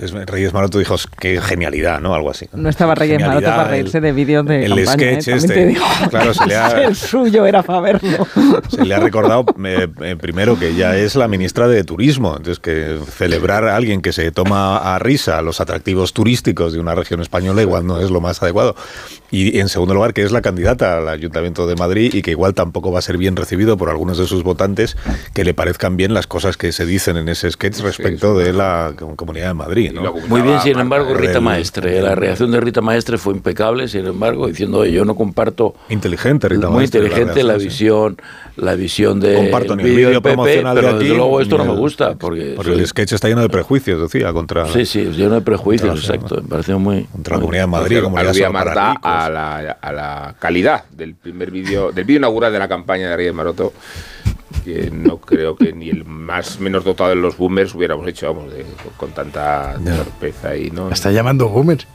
[0.00, 2.16] Entonces Reyes Maroto dijo, qué genialidad, ¿no?
[2.16, 2.48] Algo así.
[2.52, 5.34] No estaba Reyes Maroto para reírse de vídeos de el sketch ¿eh?
[5.36, 5.76] este.
[6.10, 8.26] claro, se le ha, el suyo era para verlo.
[8.68, 12.58] Se le ha recordado eh, eh, primero que ya es la ministra de Turismo, entonces
[12.58, 17.20] que celebrar a alguien que se toma a risa los atractivos turísticos de una región
[17.20, 18.74] española igual no es lo más adecuado.
[19.30, 22.54] Y en segundo lugar, que es la candidata al Ayuntamiento de Madrid y que igual
[22.54, 24.96] tampoco va a ser bien recibido por algunos de sus votantes
[25.34, 28.94] que le parezcan bien las cosas que se dicen en ese sketch respecto de la
[29.16, 29.83] Comunidad de Madrid.
[29.92, 32.00] Muy bien, sin embargo, Rita Maestre.
[32.00, 35.74] La reacción de Rita Maestre fue impecable, sin embargo, diciendo, yo no comparto...
[35.88, 38.16] Inteligente, Rita Muy inteligente la, visión
[38.56, 41.64] la visión de comparto ni el vídeo promocional pero de aquí, desde luego esto no
[41.64, 45.40] me gusta porque, el sketch está lleno de prejuicios decía contra sí sí lleno de
[45.40, 49.78] prejuicios exacto me pareció muy contra la comunidad de Madrid como ya Marta a la,
[49.80, 53.72] a la calidad del primer vídeo del vídeo inaugural de la campaña de Reyes Maroto
[54.64, 58.52] que no creo que ni el más menos dotado de los boomers hubiéramos hecho, vamos,
[58.96, 60.90] con tanta torpeza y no.
[60.90, 61.86] Está llamando boomers.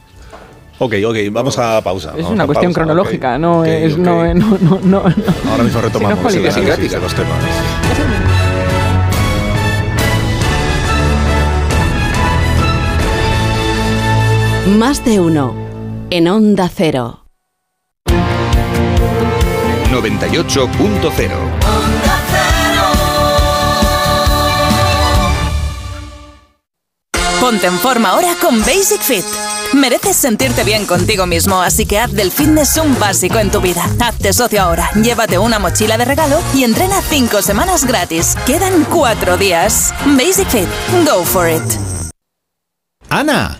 [0.78, 2.14] Ok, ok, vamos a pausa.
[2.16, 3.98] Es una cuestión cronológica, no es.
[3.98, 5.02] No, no, no,
[5.50, 7.44] Ahora mismo retomamos el análisis de los temas.
[14.78, 15.54] Más de uno.
[16.10, 17.24] en Onda Cero.
[19.90, 21.49] 98.0
[27.40, 29.24] Ponte en forma ahora con Basic Fit.
[29.72, 33.88] Mereces sentirte bien contigo mismo, así que haz del fitness un básico en tu vida.
[33.98, 38.36] Hazte socio ahora, llévate una mochila de regalo y entrena cinco semanas gratis.
[38.46, 39.94] Quedan cuatro días.
[40.04, 40.68] Basic Fit,
[41.06, 41.62] go for it.
[43.08, 43.59] Ana,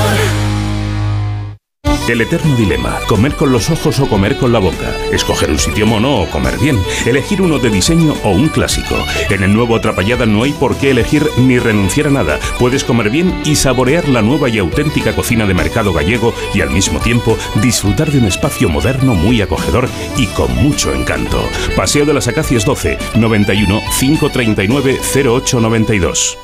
[2.07, 5.85] El eterno dilema, comer con los ojos o comer con la boca, escoger un sitio
[5.85, 8.95] mono o comer bien, elegir uno de diseño o un clásico.
[9.29, 12.39] En el nuevo Atrapallada no hay por qué elegir ni renunciar a nada.
[12.59, 16.71] Puedes comer bien y saborear la nueva y auténtica cocina de mercado gallego y al
[16.71, 19.87] mismo tiempo disfrutar de un espacio moderno muy acogedor
[20.17, 21.47] y con mucho encanto.
[21.75, 26.37] Paseo de las Acacias 12, 91 539 0892.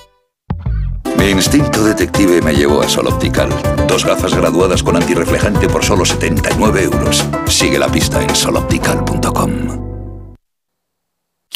[1.17, 3.49] Mi instinto detective me llevó a Sol Optical.
[3.87, 7.25] Dos gafas graduadas con antirreflejante por solo 79 euros.
[7.47, 9.86] Sigue la pista en soloptical.com.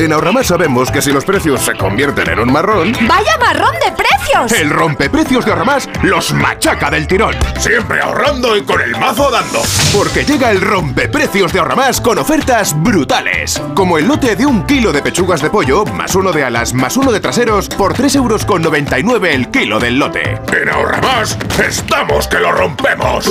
[0.00, 3.92] En Ahorramás sabemos que si los precios se convierten en un marrón, ¡Vaya marrón de
[3.92, 4.50] precios!
[4.52, 7.34] el rompeprecios de Ahorramás los machaca del tirón.
[7.58, 9.60] Siempre ahorrando y con el mazo dando.
[9.92, 13.60] Porque llega el rompeprecios de Ahorramás con ofertas brutales.
[13.74, 16.96] Como el lote de un kilo de pechugas de pollo, más uno de alas, más
[16.96, 20.40] uno de traseros, por 3,99 euros el kilo del lote.
[20.58, 23.30] En Ahorramás estamos que lo rompemos.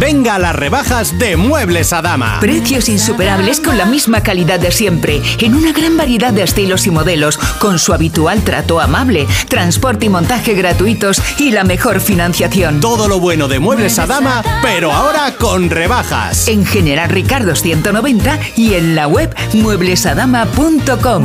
[0.00, 2.38] Venga a las rebajas de Muebles a Dama.
[2.40, 6.92] Precios insuperables con la misma calidad de siempre, en una gran variedad de estilos y
[6.92, 12.78] modelos, con su habitual trato amable, transporte y montaje gratuitos y la mejor financiación.
[12.78, 16.46] Todo lo bueno de Muebles a Dama, pero ahora con rebajas.
[16.46, 21.24] En General Ricardo 190 y en la web mueblesadama.com.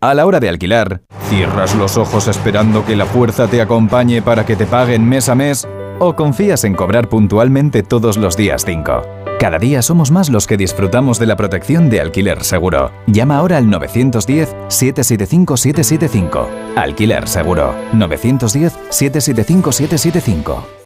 [0.00, 4.46] A la hora de alquilar, ¿cierras los ojos esperando que la fuerza te acompañe para
[4.46, 5.66] que te paguen mes a mes?
[6.00, 9.02] ¿O confías en cobrar puntualmente todos los días 5?
[9.40, 12.92] Cada día somos más los que disfrutamos de la protección de alquiler seguro.
[13.06, 16.46] Llama ahora al 910-775-775.
[16.76, 17.74] Alquiler seguro.
[17.94, 20.77] 910-775-775.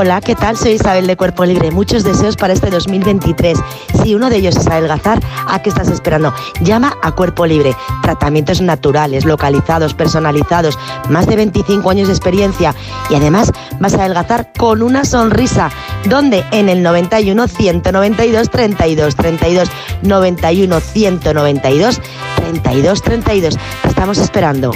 [0.00, 0.56] Hola, ¿qué tal?
[0.56, 1.70] Soy Isabel de Cuerpo Libre.
[1.70, 3.58] Muchos deseos para este 2023.
[4.02, 6.32] Si uno de ellos es adelgazar, ¿a qué estás esperando?
[6.62, 7.76] Llama a Cuerpo Libre.
[8.02, 10.78] Tratamientos naturales, localizados, personalizados,
[11.10, 12.74] más de 25 años de experiencia
[13.10, 15.68] y además vas a adelgazar con una sonrisa.
[16.06, 16.46] ¿Dónde?
[16.50, 19.70] En el 91 192 32 32
[20.00, 22.00] 91 192
[22.44, 23.58] 32 32.
[23.82, 24.72] Te estamos esperando.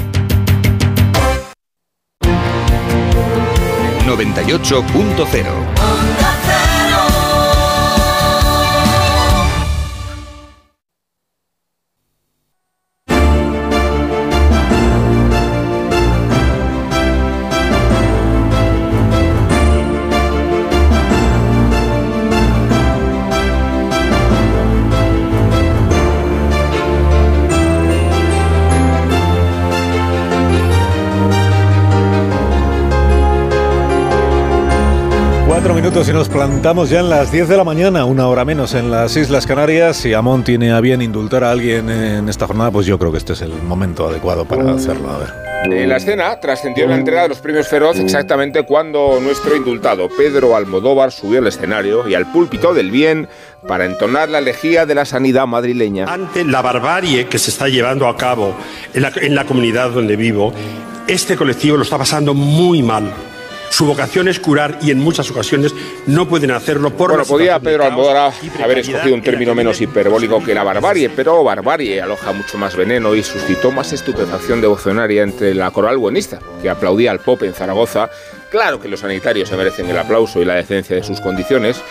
[4.16, 5.63] 98.0
[36.04, 38.90] minutos y nos plantamos ya en las 10 de la mañana, una hora menos en
[38.90, 39.96] las Islas Canarias.
[39.96, 43.18] Si Amón tiene a bien indultar a alguien en esta jornada, pues yo creo que
[43.18, 45.10] este es el momento adecuado para hacerlo.
[45.10, 45.28] A ver.
[45.64, 50.56] En la escena trascendió la entrega de los premios Feroz exactamente cuando nuestro indultado Pedro
[50.56, 53.28] Almodóvar subió al escenario y al púlpito del bien
[53.66, 56.04] para entonar la elegía de la sanidad madrileña.
[56.06, 58.54] Ante la barbarie que se está llevando a cabo
[58.92, 60.52] en la, en la comunidad donde vivo,
[61.06, 63.12] este colectivo lo está pasando muy mal.
[63.74, 65.74] Su vocación es curar y en muchas ocasiones
[66.06, 68.32] no pueden hacerlo por Bueno, podía Pedro Almodóvar
[68.62, 73.16] haber escogido un término menos hiperbólico que la barbarie, pero barbarie aloja mucho más veneno
[73.16, 78.10] y suscitó más estupefacción devocionaria entre la coral buenista, que aplaudía al pop en Zaragoza.
[78.48, 81.82] Claro que los sanitarios se merecen el aplauso y la decencia de sus condiciones.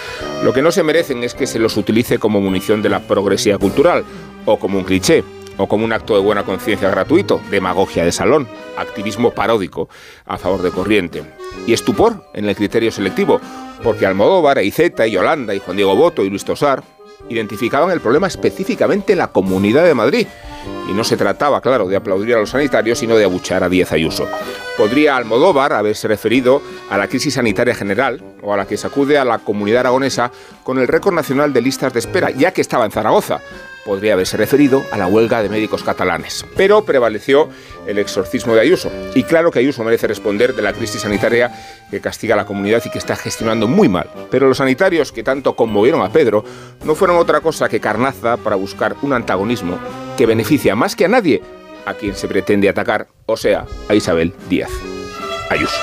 [0.42, 3.58] Lo que no se merecen es que se los utilice como munición de la progresía
[3.58, 4.06] cultural
[4.46, 5.26] o como un cliché
[5.58, 8.48] o como un acto de buena conciencia gratuito, demagogia de salón,
[8.78, 9.90] activismo paródico
[10.26, 11.24] a favor de corriente.
[11.68, 13.40] Y estupor en el criterio selectivo,
[13.84, 16.84] porque Almodóvar, Iceta, Yolanda y Juan Diego Boto y Luis Tosar
[17.30, 20.28] identificaban el problema específicamente en la Comunidad de Madrid.
[20.90, 23.92] Y no se trataba, claro, de aplaudir a los sanitarios, sino de abuchar a Díaz
[23.92, 24.28] Ayuso.
[24.78, 29.26] Podría Almodóvar haberse referido a la crisis sanitaria general o a la que sacude a
[29.26, 30.32] la comunidad aragonesa
[30.64, 33.40] con el récord nacional de listas de espera, ya que estaba en Zaragoza.
[33.86, 36.46] Podría haberse referido a la huelga de médicos catalanes.
[36.56, 37.50] Pero prevaleció
[37.86, 38.90] el exorcismo de Ayuso.
[39.14, 41.52] Y claro que Ayuso merece responder de la crisis sanitaria
[41.92, 44.10] que castiga a la comunidad y que está gestionando muy mal.
[44.32, 46.46] Pero los sanitarios que tanto conmovieron a Pedro
[46.86, 49.78] no fueron otra cosa que carnaza para buscar un antagonismo
[50.18, 51.42] que beneficia más que a nadie
[51.86, 54.72] a quien se pretende atacar, o sea, a Isabel Díaz.
[55.50, 55.76] Ayuso.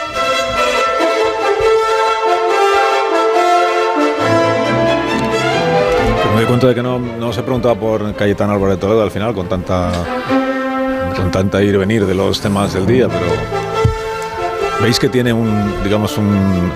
[6.35, 9.35] Me doy cuenta de que no, no se preguntaba por Cayetano Álvarez Toledo al final
[9.35, 9.91] con tanta
[11.17, 13.27] con tanta ir venir de los temas del día, pero
[14.81, 16.73] veis que tiene un digamos un-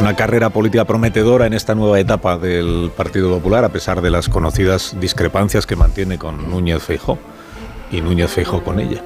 [0.00, 4.30] una carrera política prometedora en esta nueva etapa del Partido Popular a pesar de las
[4.30, 7.18] conocidas discrepancias que mantiene con Núñez Feijó
[7.92, 9.02] y Núñez Feijó con ella.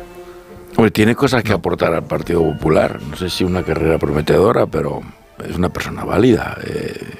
[0.77, 3.01] Hombre, tiene cosas que aportar al Partido Popular.
[3.11, 5.01] No sé si una carrera prometedora, pero
[5.45, 6.57] es una persona válida.
[6.65, 7.17] Eh,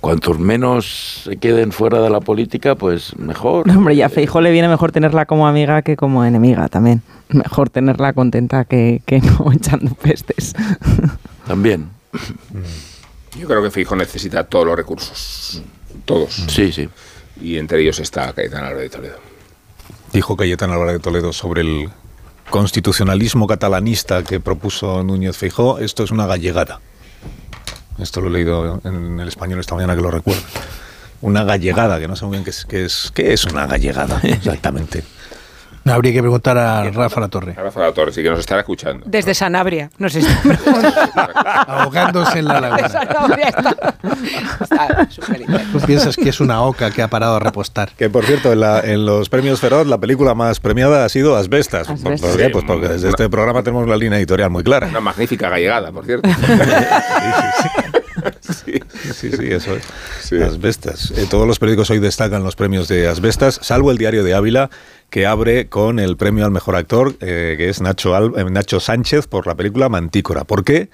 [0.00, 3.70] cuantos menos se queden fuera de la política, pues mejor.
[3.70, 7.02] Hombre, y a Feijóo le viene mejor tenerla como amiga que como enemiga también.
[7.28, 10.54] Mejor tenerla contenta que, que no echando pestes.
[11.46, 11.88] También.
[13.38, 15.62] Yo creo que Fijo necesita todos los recursos.
[16.04, 16.34] Todos.
[16.48, 16.88] Sí, sí.
[17.40, 19.16] Y entre ellos está Cayetano Álvarez de Toledo.
[20.12, 21.90] Dijo Cayetano Álvarez de Toledo sobre el
[22.50, 26.80] constitucionalismo catalanista que propuso Núñez Feijó, esto es una gallegada.
[27.98, 30.42] Esto lo he leído en el español esta mañana que lo recuerdo.
[31.20, 34.20] Una gallegada, que no sé muy bien qué es, qué es, qué es una gallegada
[34.22, 35.04] exactamente.
[35.84, 37.54] No, habría que preguntar a Rafa La Torre.
[37.58, 39.04] A Rafa La Torre, sí que nos estará escuchando.
[39.06, 40.28] Desde Sanabria, no sé si
[41.66, 42.88] Ahogándose en la laguna.
[42.88, 43.70] Sanabria está,
[44.60, 45.08] está.
[45.72, 47.90] Tú piensas que es una oca que ha parado a repostar.
[47.98, 51.36] Que por cierto, en, la- en los premios Feroz, la película más premiada ha sido
[51.36, 51.86] Asbestas.
[51.86, 52.30] ¿Por, Asbestas.
[52.30, 52.44] por qué?
[52.46, 54.86] Sí, Pues porque desde una- este programa tenemos la línea editorial muy clara.
[54.86, 56.28] Una magnífica gallegada, por cierto.
[56.44, 56.44] Sí,
[57.62, 57.93] sí, sí,
[59.52, 59.84] eso es.
[60.42, 61.10] Asbestas.
[61.16, 64.70] Eh, todos los periódicos hoy destacan los premios de Asbestas, salvo el diario de Ávila,
[65.10, 68.80] que abre con el premio al mejor actor, eh, que es Nacho, Al- eh, Nacho
[68.80, 70.44] Sánchez por la película Mantícora.
[70.44, 70.88] ¿Por qué?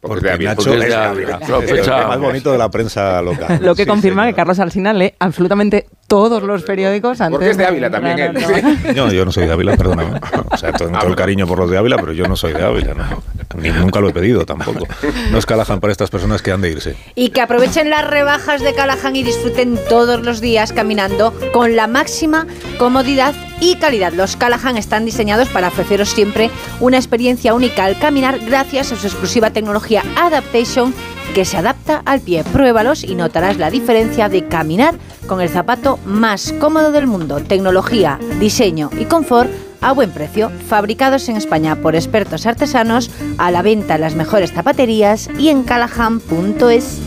[0.00, 0.50] Porque, de Ávila.
[0.54, 0.94] Nacho Porque es.
[0.94, 1.40] Ávila.
[1.48, 2.06] Lo Es el pensaba.
[2.08, 3.58] más bonito de la prensa local.
[3.62, 7.56] Lo que Sí, confirma que Carlos Alsina lee absolutamente todos los periódicos antes Porque es
[7.56, 8.68] de Ávila también al trabajo.
[8.96, 10.18] No, yo no soy de Ávila, perdóname.
[10.50, 12.64] O sea, todo, todo el cariño por los de Ávila, pero yo no soy de
[12.64, 13.22] Ávila, ¿no?
[13.60, 14.86] Ni nunca lo he pedido tampoco.
[15.30, 16.96] No es Callahan para estas personas que han de irse.
[17.14, 21.86] Y que aprovechen las rebajas de Callahan y disfruten todos los días caminando con la
[21.88, 22.46] máxima
[22.78, 24.12] comodidad y calidad.
[24.12, 26.50] Los Callahan están diseñados para ofreceros siempre
[26.80, 30.94] una experiencia única al caminar gracias a su exclusiva tecnología Adaptation
[31.34, 32.44] que se adapta al pie.
[32.44, 34.94] Pruébalos y notarás la diferencia de caminar
[35.26, 37.40] con el zapato más cómodo del mundo.
[37.40, 39.50] Tecnología, diseño y confort
[39.80, 44.52] a buen precio, fabricados en España por expertos artesanos, a la venta en las mejores
[44.52, 46.98] zapaterías y en callahan.es.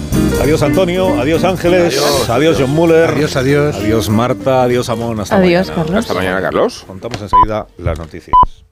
[0.42, 3.12] Adiós Antonio, adiós Ángeles, adiós, John Muller.
[3.12, 3.76] Adiós, adiós.
[3.76, 5.20] Adiós Marta, adiós Amón.
[5.20, 5.84] Hasta Adiós, mañana.
[5.84, 6.00] Carlos.
[6.00, 6.84] Hasta mañana, Carlos.
[6.88, 8.63] Contamos enseguida las noticias.